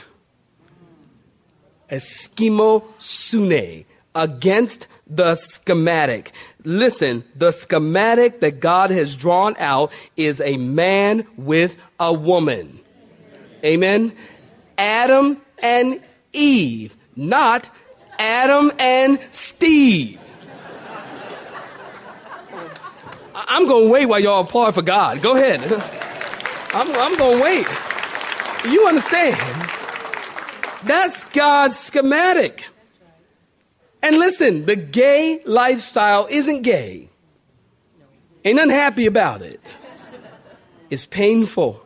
Eskimo 1.93 2.83
sune. 2.97 3.85
Against 4.15 4.87
the 5.07 5.35
schematic. 5.35 6.31
Listen, 6.63 7.23
the 7.35 7.51
schematic 7.51 8.41
that 8.41 8.59
God 8.59 8.91
has 8.91 9.15
drawn 9.15 9.55
out 9.57 9.91
is 10.15 10.39
a 10.41 10.57
man 10.57 11.25
with 11.35 11.77
a 11.99 12.13
woman. 12.13 12.79
Amen. 13.65 14.13
Adam 14.77 15.41
and 15.61 16.01
Eve, 16.31 16.95
not 17.15 17.69
Adam 18.19 18.71
and 18.79 19.19
Steve. 19.31 20.19
I'm 23.35 23.67
going 23.67 23.85
to 23.85 23.91
wait 23.91 24.05
while 24.05 24.19
y'all 24.19 24.41
applaud 24.41 24.75
for 24.75 24.81
God. 24.81 25.21
Go 25.21 25.35
ahead. 25.35 25.61
I'm, 26.73 26.91
I'm 26.91 27.17
going 27.17 27.37
to 27.37 27.43
wait. 27.43 27.67
You 28.71 28.87
understand? 28.87 29.62
That's 30.85 31.23
God's 31.25 31.77
schematic. 31.77 32.65
And 34.01 34.17
listen, 34.17 34.65
the 34.65 34.75
gay 34.75 35.41
lifestyle 35.45 36.27
isn't 36.29 36.63
gay. 36.63 37.09
Ain't 38.43 38.59
unhappy 38.59 39.05
about 39.05 39.41
it. 39.41 39.77
It's 40.89 41.05
painful. 41.05 41.81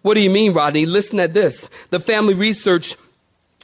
What 0.00 0.14
do 0.14 0.20
you 0.20 0.30
mean, 0.30 0.52
Rodney? 0.52 0.86
Listen 0.86 1.20
at 1.20 1.34
this. 1.34 1.68
The 1.90 2.00
Family 2.00 2.34
Research 2.34 2.96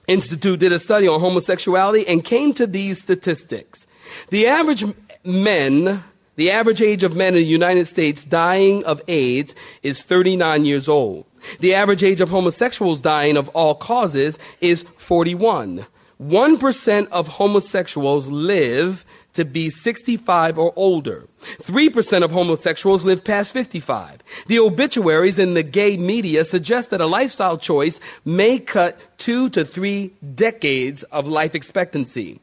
Institute 0.07 0.61
did 0.61 0.73
a 0.73 0.79
study 0.79 1.09
on 1.09 1.21
homosexuality 1.21 2.07
and 2.07 2.25
came 2.25 2.53
to 2.55 2.67
these 2.67 3.01
statistics. 3.01 3.87
The 4.29 4.49
average 4.49 4.85
men, 5.25 6.05
the 6.37 6.51
average 6.51 6.83
age 6.83 7.05
of 7.05 7.17
men 7.17 7.29
in 7.29 7.43
the 7.43 7.47
United 7.47 7.87
States 7.87 8.25
dying 8.25 8.85
of 8.85 9.01
AIDS 9.09 9.55
is 9.83 10.03
39 10.03 10.65
years 10.65 10.89
old. 10.89 11.27
The 11.61 11.75
average 11.75 12.05
age 12.05 12.21
of 12.21 12.31
homosexuals 12.31 13.03
dying 13.03 13.37
of 13.37 13.49
all 13.51 13.75
causes 13.75 14.39
is 14.61 14.83
41. 14.97 15.87
1% 16.21 17.09
of 17.09 17.29
homosexuals 17.29 18.29
live 18.31 19.05
to 19.33 19.45
be 19.45 19.71
65 19.71 20.59
or 20.59 20.73
older. 20.77 21.27
3% 21.43 22.23
of 22.23 22.31
homosexuals 22.31 23.05
live 23.05 23.25
past 23.25 23.53
55. 23.53 24.23
The 24.47 24.59
obituaries 24.59 25.39
in 25.39 25.55
the 25.55 25.63
gay 25.63 25.97
media 25.97 26.45
suggest 26.45 26.91
that 26.91 27.01
a 27.01 27.07
lifestyle 27.07 27.59
choice 27.59 28.01
may 28.25 28.59
cut 28.59 28.99
two 29.19 29.49
to 29.51 29.65
three 29.65 30.13
decades 30.35 31.03
of 31.05 31.27
life 31.27 31.55
expectancy. 31.55 32.41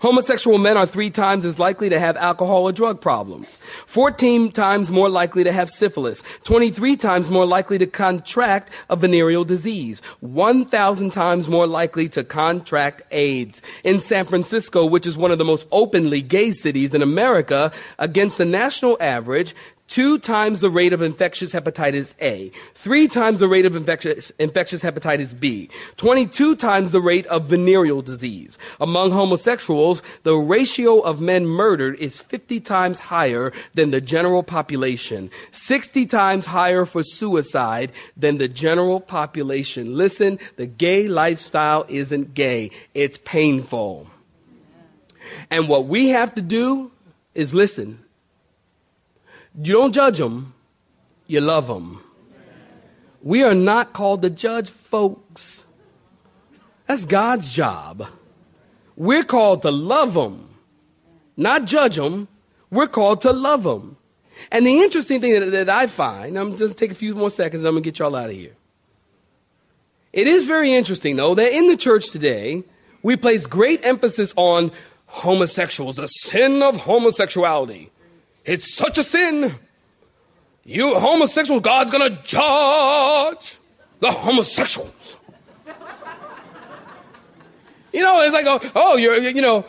Homosexual 0.00 0.58
men 0.58 0.76
are 0.76 0.86
three 0.86 1.10
times 1.10 1.44
as 1.44 1.58
likely 1.58 1.88
to 1.88 1.98
have 1.98 2.16
alcohol 2.16 2.64
or 2.64 2.72
drug 2.72 3.00
problems, 3.00 3.58
14 3.86 4.52
times 4.52 4.90
more 4.90 5.08
likely 5.08 5.44
to 5.44 5.52
have 5.52 5.70
syphilis, 5.70 6.22
23 6.44 6.96
times 6.96 7.30
more 7.30 7.46
likely 7.46 7.78
to 7.78 7.86
contract 7.86 8.70
a 8.90 8.96
venereal 8.96 9.44
disease, 9.44 10.00
1,000 10.20 11.12
times 11.12 11.48
more 11.48 11.66
likely 11.66 12.08
to 12.08 12.24
contract 12.24 13.02
AIDS. 13.10 13.62
In 13.84 14.00
San 14.00 14.24
Francisco, 14.24 14.84
which 14.84 15.06
is 15.06 15.16
one 15.16 15.30
of 15.30 15.38
the 15.38 15.44
most 15.44 15.66
openly 15.72 16.22
gay 16.22 16.52
cities 16.52 16.94
in 16.94 17.02
America, 17.02 17.72
against 17.98 18.38
the 18.38 18.44
national 18.44 18.96
average, 19.00 19.54
two 19.88 20.18
times 20.18 20.60
the 20.60 20.70
rate 20.70 20.92
of 20.92 21.02
infectious 21.02 21.54
hepatitis 21.54 22.14
A, 22.20 22.48
three 22.74 23.08
times 23.08 23.40
the 23.40 23.48
rate 23.48 23.66
of 23.66 23.76
infectious, 23.76 24.30
infectious 24.38 24.82
hepatitis 24.82 25.38
B, 25.38 25.70
22 25.96 26.56
times 26.56 26.92
the 26.92 27.00
rate 27.00 27.26
of 27.26 27.46
venereal 27.46 28.02
disease. 28.02 28.58
Among 28.80 29.10
homosexuals, 29.10 30.02
the 30.22 30.34
ratio 30.34 31.00
of 31.00 31.20
men 31.20 31.46
murdered 31.46 31.96
is 31.96 32.20
50 32.20 32.60
times 32.60 32.98
higher 32.98 33.52
than 33.74 33.90
the 33.90 34.00
general 34.00 34.42
population, 34.42 35.30
60 35.52 36.06
times 36.06 36.46
higher 36.46 36.84
for 36.84 37.02
suicide 37.02 37.92
than 38.16 38.38
the 38.38 38.48
general 38.48 39.00
population. 39.00 39.96
Listen, 39.96 40.38
the 40.56 40.66
gay 40.66 41.08
lifestyle 41.08 41.84
isn't 41.88 42.34
gay, 42.34 42.70
it's 42.94 43.18
painful. 43.18 44.08
And 45.50 45.68
what 45.68 45.86
we 45.86 46.08
have 46.10 46.34
to 46.34 46.42
do 46.42 46.92
is 47.34 47.52
listen 47.52 48.05
you 49.60 49.72
don't 49.72 49.94
judge 49.94 50.18
them, 50.18 50.54
you 51.26 51.40
love 51.40 51.66
them. 51.66 52.02
We 53.22 53.42
are 53.42 53.54
not 53.54 53.92
called 53.92 54.22
to 54.22 54.30
judge 54.30 54.70
folks. 54.70 55.64
That's 56.86 57.06
God's 57.06 57.52
job. 57.52 58.06
We're 58.96 59.24
called 59.24 59.62
to 59.62 59.70
love 59.70 60.14
them, 60.14 60.50
not 61.36 61.64
judge 61.64 61.96
them. 61.96 62.28
We're 62.70 62.86
called 62.86 63.20
to 63.22 63.32
love 63.32 63.62
them. 63.62 63.96
And 64.50 64.66
the 64.66 64.82
interesting 64.82 65.20
thing 65.20 65.40
that, 65.40 65.50
that 65.50 65.70
I 65.70 65.86
find, 65.86 66.38
I'm 66.38 66.56
just 66.56 66.78
take 66.78 66.90
a 66.90 66.94
few 66.94 67.14
more 67.14 67.30
seconds, 67.30 67.64
I'm 67.64 67.74
gonna 67.74 67.80
get 67.82 67.98
y'all 67.98 68.14
out 68.14 68.30
of 68.30 68.36
here. 68.36 68.56
It 70.12 70.26
is 70.26 70.46
very 70.46 70.72
interesting, 70.72 71.16
though, 71.16 71.34
that 71.34 71.52
in 71.52 71.68
the 71.68 71.76
church 71.76 72.10
today, 72.10 72.64
we 73.02 73.16
place 73.16 73.46
great 73.46 73.84
emphasis 73.84 74.32
on 74.36 74.72
homosexuals, 75.06 75.96
the 75.96 76.06
sin 76.06 76.62
of 76.62 76.76
homosexuality. 76.76 77.90
It's 78.46 78.72
such 78.72 78.96
a 78.96 79.02
sin. 79.02 79.54
You 80.64 80.94
homosexual, 80.94 81.60
God's 81.60 81.90
gonna 81.90 82.10
judge 82.22 83.58
the 84.00 84.10
homosexuals. 84.10 85.18
you 87.92 88.02
know, 88.02 88.22
it's 88.22 88.32
like, 88.32 88.46
oh, 88.46 88.60
oh, 88.74 88.96
you're, 88.96 89.16
you 89.16 89.42
know, 89.42 89.64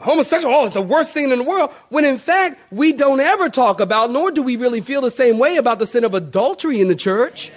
homosexual, 0.00 0.54
oh, 0.54 0.64
it's 0.64 0.74
the 0.74 0.82
worst 0.82 1.12
thing 1.12 1.30
in 1.30 1.38
the 1.38 1.44
world. 1.44 1.70
When 1.90 2.04
in 2.04 2.18
fact, 2.18 2.60
we 2.72 2.92
don't 2.92 3.20
ever 3.20 3.48
talk 3.48 3.80
about, 3.80 4.10
nor 4.10 4.30
do 4.30 4.42
we 4.42 4.56
really 4.56 4.80
feel 4.80 5.02
the 5.02 5.10
same 5.10 5.38
way 5.38 5.56
about 5.56 5.78
the 5.78 5.86
sin 5.86 6.04
of 6.04 6.14
adultery 6.14 6.80
in 6.80 6.88
the 6.88 6.96
church. 6.96 7.52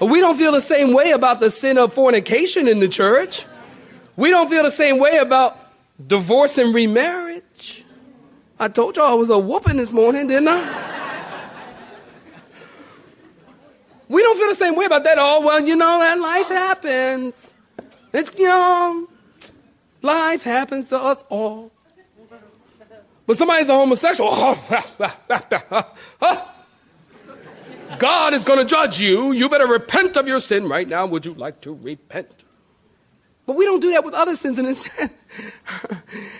We 0.00 0.20
don't 0.20 0.36
feel 0.38 0.52
the 0.52 0.62
same 0.62 0.94
way 0.94 1.10
about 1.10 1.40
the 1.40 1.50
sin 1.50 1.76
of 1.76 1.92
fornication 1.92 2.66
in 2.66 2.80
the 2.80 2.88
church. 2.88 3.44
We 4.16 4.30
don't 4.30 4.48
feel 4.48 4.62
the 4.62 4.70
same 4.70 4.98
way 4.98 5.18
about 5.18 5.58
divorce 6.06 6.56
and 6.56 6.74
remarriage. 6.74 7.42
I 8.60 8.68
told 8.68 8.98
y'all 8.98 9.06
I 9.06 9.14
was 9.14 9.30
a 9.30 9.38
whooping 9.38 9.78
this 9.78 9.90
morning, 9.90 10.26
didn't 10.26 10.48
I? 10.48 10.90
we 14.06 14.20
don't 14.20 14.36
feel 14.36 14.48
the 14.48 14.54
same 14.54 14.76
way 14.76 14.84
about 14.84 15.02
that. 15.04 15.16
Oh, 15.18 15.40
well, 15.46 15.66
you 15.66 15.74
know, 15.76 15.98
that 15.98 16.20
life 16.20 16.48
happens. 16.48 17.54
It's, 18.12 18.38
you 18.38 18.46
know, 18.46 19.08
life 20.02 20.42
happens 20.42 20.90
to 20.90 20.98
us 20.98 21.24
all. 21.30 21.72
But 23.26 23.38
somebody's 23.38 23.70
a 23.70 23.72
homosexual. 23.72 24.30
God 27.98 28.34
is 28.34 28.44
going 28.44 28.58
to 28.58 28.66
judge 28.66 29.00
you. 29.00 29.32
You 29.32 29.48
better 29.48 29.66
repent 29.66 30.18
of 30.18 30.28
your 30.28 30.40
sin 30.40 30.68
right 30.68 30.86
now. 30.86 31.06
Would 31.06 31.24
you 31.24 31.32
like 31.32 31.62
to 31.62 31.72
repent? 31.72 32.44
But 33.50 33.56
we 33.56 33.64
don't 33.64 33.80
do 33.80 33.90
that 33.90 34.04
with 34.04 34.14
other 34.14 34.36
sins. 34.36 34.60
And, 34.60 34.68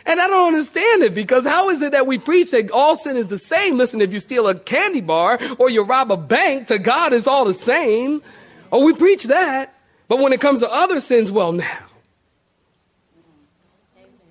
and 0.06 0.20
I 0.20 0.28
don't 0.28 0.46
understand 0.46 1.02
it 1.02 1.12
because 1.12 1.44
how 1.44 1.68
is 1.68 1.82
it 1.82 1.90
that 1.90 2.06
we 2.06 2.18
preach 2.18 2.52
that 2.52 2.70
all 2.70 2.94
sin 2.94 3.16
is 3.16 3.26
the 3.26 3.36
same? 3.36 3.76
Listen, 3.78 4.00
if 4.00 4.12
you 4.12 4.20
steal 4.20 4.46
a 4.46 4.54
candy 4.54 5.00
bar 5.00 5.40
or 5.58 5.68
you 5.68 5.84
rob 5.84 6.12
a 6.12 6.16
bank, 6.16 6.68
to 6.68 6.78
God 6.78 7.12
it's 7.12 7.26
all 7.26 7.44
the 7.44 7.52
same. 7.52 8.22
Oh, 8.70 8.84
we 8.84 8.92
preach 8.92 9.24
that. 9.24 9.74
But 10.06 10.20
when 10.20 10.32
it 10.32 10.40
comes 10.40 10.60
to 10.60 10.70
other 10.70 11.00
sins, 11.00 11.32
well, 11.32 11.50
now. 11.50 11.78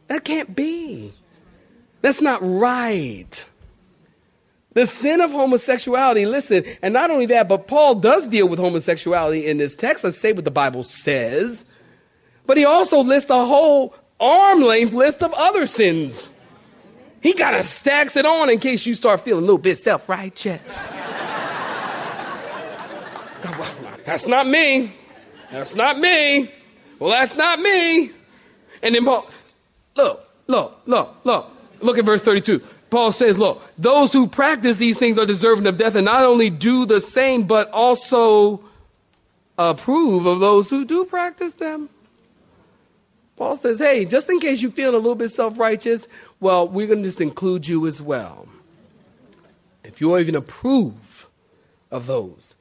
That 0.08 0.24
can't 0.24 0.56
be. 0.56 1.12
That's 2.02 2.22
not 2.22 2.40
right. 2.42 3.46
The 4.72 4.86
sin 4.86 5.20
of 5.20 5.32
homosexuality, 5.32 6.26
listen, 6.26 6.64
and 6.82 6.94
not 6.94 7.12
only 7.12 7.26
that, 7.26 7.50
but 7.50 7.68
Paul 7.68 7.96
does 7.96 8.26
deal 8.26 8.48
with 8.48 8.58
homosexuality 8.58 9.48
in 9.48 9.58
this 9.58 9.76
text. 9.76 10.06
Let's 10.06 10.18
say 10.18 10.32
what 10.32 10.46
the 10.46 10.50
Bible 10.52 10.84
says. 10.84 11.66
But 12.50 12.58
he 12.58 12.66
also 12.66 13.04
lists 13.04 13.30
a 13.30 13.46
whole 13.46 13.94
arm 14.20 14.62
length 14.62 14.92
list 14.92 15.22
of 15.22 15.32
other 15.34 15.68
sins. 15.68 16.30
He 17.22 17.34
kind 17.34 17.56
of 17.56 17.64
stacks 17.64 18.16
it 18.16 18.26
on 18.26 18.50
in 18.50 18.58
case 18.58 18.88
you 18.88 18.96
start 18.96 19.22
feeling 19.22 19.44
a 19.44 19.46
little 19.46 19.60
bit 19.60 19.78
self 19.78 20.10
righteous. 20.10 20.90
that's 24.04 24.26
not 24.26 24.48
me. 24.48 24.92
That's 25.52 25.76
not 25.76 26.00
me. 26.00 26.52
Well, 26.98 27.12
that's 27.12 27.38
not 27.38 27.60
me. 27.60 28.10
And 28.82 28.96
then 28.96 29.06
Paul, 29.06 29.30
look, 29.96 30.28
look, 30.48 30.82
look, 30.88 31.18
look. 31.24 31.52
Look 31.82 32.00
at 32.00 32.06
verse 32.06 32.24
32. 32.24 32.62
Paul 32.90 33.12
says, 33.12 33.38
Look, 33.38 33.62
those 33.78 34.12
who 34.12 34.26
practice 34.26 34.78
these 34.78 34.98
things 34.98 35.20
are 35.20 35.28
deserving 35.28 35.68
of 35.68 35.78
death 35.78 35.94
and 35.94 36.06
not 36.06 36.24
only 36.24 36.50
do 36.50 36.88
the 36.88 37.00
same, 37.00 37.44
but 37.44 37.70
also 37.70 38.64
approve 39.60 40.26
of 40.26 40.40
those 40.40 40.72
who 40.72 40.84
do 40.84 41.06
practice 41.06 41.54
them. 41.54 41.90
Paul 43.40 43.56
says, 43.56 43.80
hey, 43.80 44.04
just 44.04 44.30
in 44.30 44.42
case 44.42 44.62
you 44.62 44.70
feel 44.70 44.92
a 44.92 44.98
little 44.98 45.16
bit 45.16 45.30
self 45.30 45.58
righteous, 45.58 46.10
well, 46.42 46.68
we're 46.68 46.88
going 46.88 47.00
to 47.00 47.08
just 47.08 47.22
include 47.22 47.70
you 47.70 47.88
as 47.88 48.02
well. 48.02 48.50
If 49.82 50.02
you 50.02 50.18
even 50.18 50.36
approve 50.36 51.30
of 51.90 52.06
those. 52.06 52.56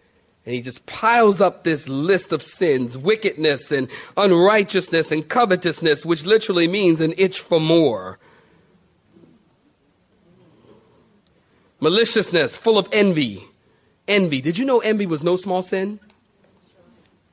And 0.47 0.55
he 0.55 0.61
just 0.61 0.87
piles 0.87 1.41
up 1.41 1.65
this 1.65 1.89
list 1.89 2.33
of 2.33 2.45
sins 2.45 2.97
wickedness 2.97 3.73
and 3.73 3.89
unrighteousness 4.17 5.11
and 5.11 5.29
covetousness, 5.29 6.07
which 6.07 6.25
literally 6.25 6.69
means 6.69 7.01
an 7.01 7.13
itch 7.19 7.41
for 7.41 7.59
more. 7.59 8.21
Maliciousness, 11.81 12.57
full 12.57 12.79
of 12.79 12.89
envy. 12.93 13.49
Envy. 14.07 14.41
Did 14.41 14.57
you 14.57 14.65
know 14.65 14.79
envy 14.79 15.07
was 15.07 15.25
no 15.25 15.35
small 15.35 15.63
sin? 15.63 15.99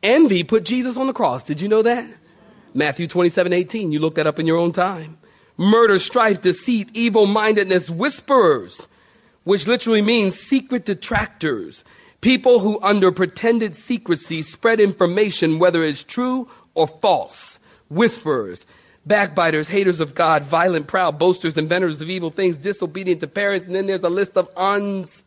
Envy 0.02 0.44
put 0.44 0.66
Jesus 0.66 0.98
on 0.98 1.06
the 1.06 1.14
cross. 1.14 1.44
Did 1.44 1.62
you 1.62 1.68
know 1.68 1.84
that? 1.84 2.10
Matthew 2.76 3.08
27 3.08 3.54
18. 3.54 3.92
You 3.94 4.00
look 4.00 4.16
that 4.16 4.28
up 4.28 4.38
in 4.38 4.46
your 4.46 4.58
own 4.58 4.74
time. 4.74 5.18
Murder, 5.58 5.98
strife, 5.98 6.42
deceit, 6.42 6.90
evil 6.94 7.26
mindedness, 7.26 7.90
whisperers, 7.90 8.90
which 9.46 9.66
literally 9.66 10.02
means 10.02 10.36
secret 10.36 10.84
detractors. 10.84 11.86
People 12.20 12.60
who, 12.60 12.78
under 12.82 13.12
pretended 13.12 13.76
secrecy, 13.76 14.42
spread 14.42 14.82
information, 14.82 15.58
whether 15.58 15.84
it's 15.84 16.04
true 16.04 16.50
or 16.74 16.88
false. 16.88 17.60
Whisperers, 17.90 18.66
backbiters, 19.06 19.70
haters 19.70 20.02
of 20.02 20.14
God, 20.14 20.44
violent, 20.44 20.88
proud, 20.88 21.18
boasters, 21.18 21.58
inventors 21.58 22.02
of 22.02 22.10
evil 22.10 22.30
things, 22.30 22.58
disobedient 22.58 23.22
to 23.22 23.28
parents. 23.28 23.66
And 23.66 23.74
then 23.74 23.86
there's 23.86 24.04
a 24.04 24.10
list 24.10 24.36
of 24.36 24.50
uns, 24.58 25.24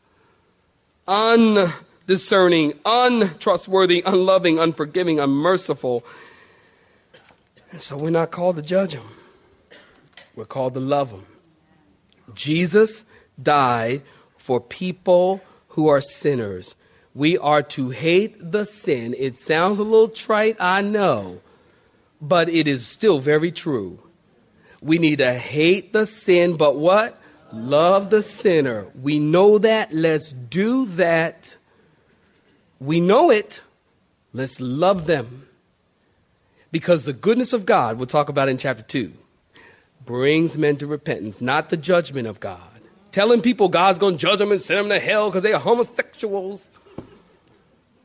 undiscerning, 1.06 2.74
untrustworthy, 2.84 4.02
unloving, 4.04 4.58
unforgiving, 4.58 5.20
unmerciful 5.20 6.04
and 7.70 7.81
so 7.81 7.96
we're 7.96 8.11
not 8.11 8.31
called 8.31 8.57
to 8.57 8.62
judge 8.62 8.94
them, 8.94 9.09
we're 10.35 10.44
called 10.44 10.74
to 10.74 10.81
love 10.81 11.11
them. 11.11 11.26
Jesus 12.35 13.04
died 13.40 14.02
for 14.37 14.61
people 14.61 15.40
who 15.68 15.88
are 15.88 16.00
sinners. 16.00 16.74
We 17.14 17.37
are 17.38 17.62
to 17.62 17.90
hate 17.90 18.52
the 18.52 18.64
sin. 18.64 19.14
It 19.18 19.37
sounds 19.37 19.78
a 19.78 19.83
little 19.83 20.09
trite, 20.09 20.57
I 20.61 20.83
know, 20.83 21.40
but 22.20 22.48
it 22.48 22.68
is 22.68 22.87
still 22.87 23.18
very 23.18 23.50
true. 23.50 23.98
We 24.81 24.98
need 24.98 25.18
to 25.18 25.33
hate 25.33 25.92
the 25.92 26.07
sin, 26.07 26.57
but 26.57 26.76
what? 26.76 27.20
Love 27.52 28.11
the 28.11 28.22
sinner. 28.22 28.87
We 29.00 29.18
know 29.18 29.59
that. 29.59 29.92
Let's 29.92 30.33
do 30.33 30.87
that. 30.87 31.57
We 32.78 33.00
know 33.00 33.31
it. 33.31 33.62
Let's 34.33 34.61
love 34.61 35.07
them. 35.07 35.47
Because 36.70 37.04
the 37.04 37.12
goodness 37.12 37.52
of 37.52 37.66
God, 37.66 37.96
we'll 37.96 38.07
talk 38.07 38.28
about 38.28 38.48
in 38.48 38.59
chapter 38.59 38.83
2, 38.83 39.12
brings 40.04 40.59
men 40.59 40.76
to 40.76 40.87
repentance, 40.87 41.40
not 41.40 41.70
the 41.70 41.76
judgment 41.76 42.26
of 42.26 42.40
God. 42.40 42.61
Telling 43.11 43.40
people 43.40 43.68
God's 43.68 43.98
going 43.98 44.14
to 44.14 44.20
judge 44.20 44.38
them 44.38 44.52
and 44.52 44.61
send 44.61 44.81
them 44.81 44.88
to 44.90 44.98
hell 44.98 45.28
because 45.28 45.42
they 45.42 45.52
are 45.52 45.61
homosexuals. 45.61 46.70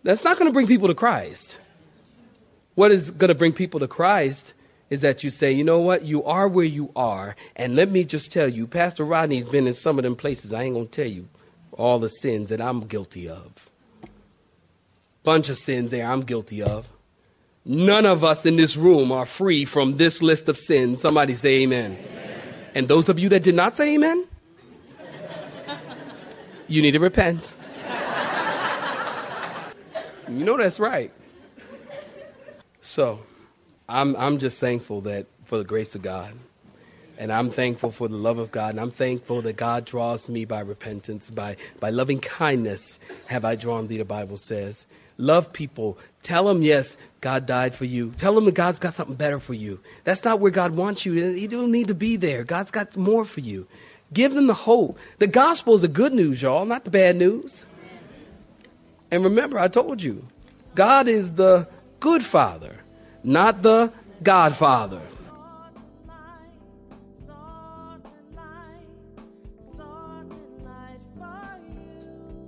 That's 0.04 0.24
not 0.24 0.38
going 0.38 0.50
to 0.50 0.54
bring 0.54 0.68
people 0.68 0.88
to 0.88 0.96
Christ. 0.96 1.60
What 2.76 2.92
is 2.92 3.12
going 3.12 3.30
to 3.30 3.36
bring 3.36 3.54
people 3.54 3.80
to 3.82 3.88
Christ 3.88 4.54
is 4.90 5.02
that 5.02 5.24
you 5.24 5.30
say, 5.32 5.52
you 5.52 5.64
know 5.64 5.80
what, 5.80 6.04
you 6.04 6.24
are 6.24 6.48
where 6.48 6.66
you 6.66 6.92
are, 6.96 7.36
and 7.56 7.76
let 7.76 7.90
me 7.90 8.04
just 8.04 8.32
tell 8.32 8.48
you, 8.48 8.68
Pastor 8.68 9.04
Rodney's 9.04 9.46
been 9.46 9.66
in 9.66 9.74
some 9.74 9.98
of 9.98 10.04
them 10.04 10.16
places. 10.16 10.54
I 10.54 10.64
ain't 10.64 10.76
gonna 10.76 10.86
tell 10.86 11.08
you 11.08 11.28
all 11.72 11.98
the 11.98 12.10
sins 12.10 12.52
that 12.52 12.62
I'm 12.62 12.82
guilty 12.82 13.28
of. 13.28 13.72
Bunch 15.24 15.50
of 15.50 15.58
sins 15.58 15.90
there 15.90 16.06
I'm 16.06 16.22
guilty 16.22 16.62
of. 16.62 16.92
None 17.66 18.06
of 18.06 18.24
us 18.24 18.46
in 18.46 18.58
this 18.58 18.76
room 18.76 19.12
are 19.12 19.26
free 19.26 19.64
from 19.64 19.96
this 19.96 20.22
list 20.22 20.50
of 20.50 20.58
sins. 20.58 21.02
Somebody 21.02 21.34
say 21.36 21.62
amen. 21.64 21.98
amen. 21.98 22.42
And 22.76 22.88
those 22.88 23.08
of 23.08 23.20
you 23.20 23.30
that 23.30 23.44
did 23.44 23.56
not 23.56 23.78
say 23.78 23.96
amen, 23.96 24.28
you 26.68 26.82
need 26.82 26.92
to 26.92 27.00
repent. 27.00 27.54
you 30.28 30.44
know 30.44 30.58
that's 30.58 30.80
right. 30.80 31.12
So, 32.82 33.22
I'm, 33.88 34.16
I'm 34.18 34.40
just 34.40 34.60
thankful 34.60 35.02
that 35.02 35.28
for 35.44 35.58
the 35.58 35.64
grace 35.64 35.96
of 35.96 36.02
God. 36.02 36.34
And 37.18 37.32
I'm 37.32 37.50
thankful 37.50 37.92
for 37.92 38.08
the 38.08 38.18
love 38.18 38.40
of 38.40 38.52
God. 38.52 38.72
And 38.72 38.80
I'm 38.80 38.92
thankful 38.92 39.42
that 39.44 39.56
God 39.56 39.86
draws 39.86 40.28
me 40.28 40.46
by 40.46 40.62
repentance, 40.62 41.30
by, 41.30 41.56
by 41.80 41.92
loving 41.92 42.20
kindness 42.20 43.00
have 43.28 43.46
I 43.46 43.56
drawn 43.56 43.88
thee, 43.88 43.98
the 43.98 44.06
Bible 44.06 44.38
says. 44.38 44.88
Love 45.18 45.54
people. 45.54 45.98
Tell 46.22 46.46
them, 46.46 46.62
yes, 46.62 46.98
God 47.22 47.46
died 47.46 47.76
for 47.76 47.86
you. 47.86 48.12
Tell 48.18 48.36
them 48.36 48.46
that 48.46 48.56
God's 48.56 48.80
got 48.80 48.94
something 48.94 49.16
better 49.16 49.40
for 49.40 49.54
you. 49.54 49.80
That's 50.04 50.24
not 50.24 50.40
where 50.40 50.52
God 50.52 50.76
wants 50.76 51.06
you. 51.06 51.14
You 51.14 51.48
don't 51.48 51.72
need 51.72 51.88
to 51.90 51.96
be 51.96 52.16
there. 52.16 52.44
God's 52.44 52.72
got 52.72 52.96
more 52.98 53.26
for 53.26 53.42
you. 53.42 53.68
Give 54.12 54.34
them 54.34 54.48
the 54.48 54.54
hope. 54.54 54.98
The 55.20 55.28
gospel 55.28 55.76
is 55.76 55.82
the 55.82 55.88
good 55.88 56.14
news, 56.14 56.42
y'all, 56.42 56.66
not 56.66 56.86
the 56.86 56.92
bad 56.92 57.16
news. 57.16 57.66
And 59.12 59.24
remember, 59.24 59.60
I 59.60 59.68
told 59.68 60.02
you, 60.02 60.26
God 60.76 61.08
is 61.08 61.34
the 61.34 61.68
good 62.00 62.24
father, 62.24 62.78
not 63.24 63.62
the 63.62 63.92
godfather. 64.24 65.02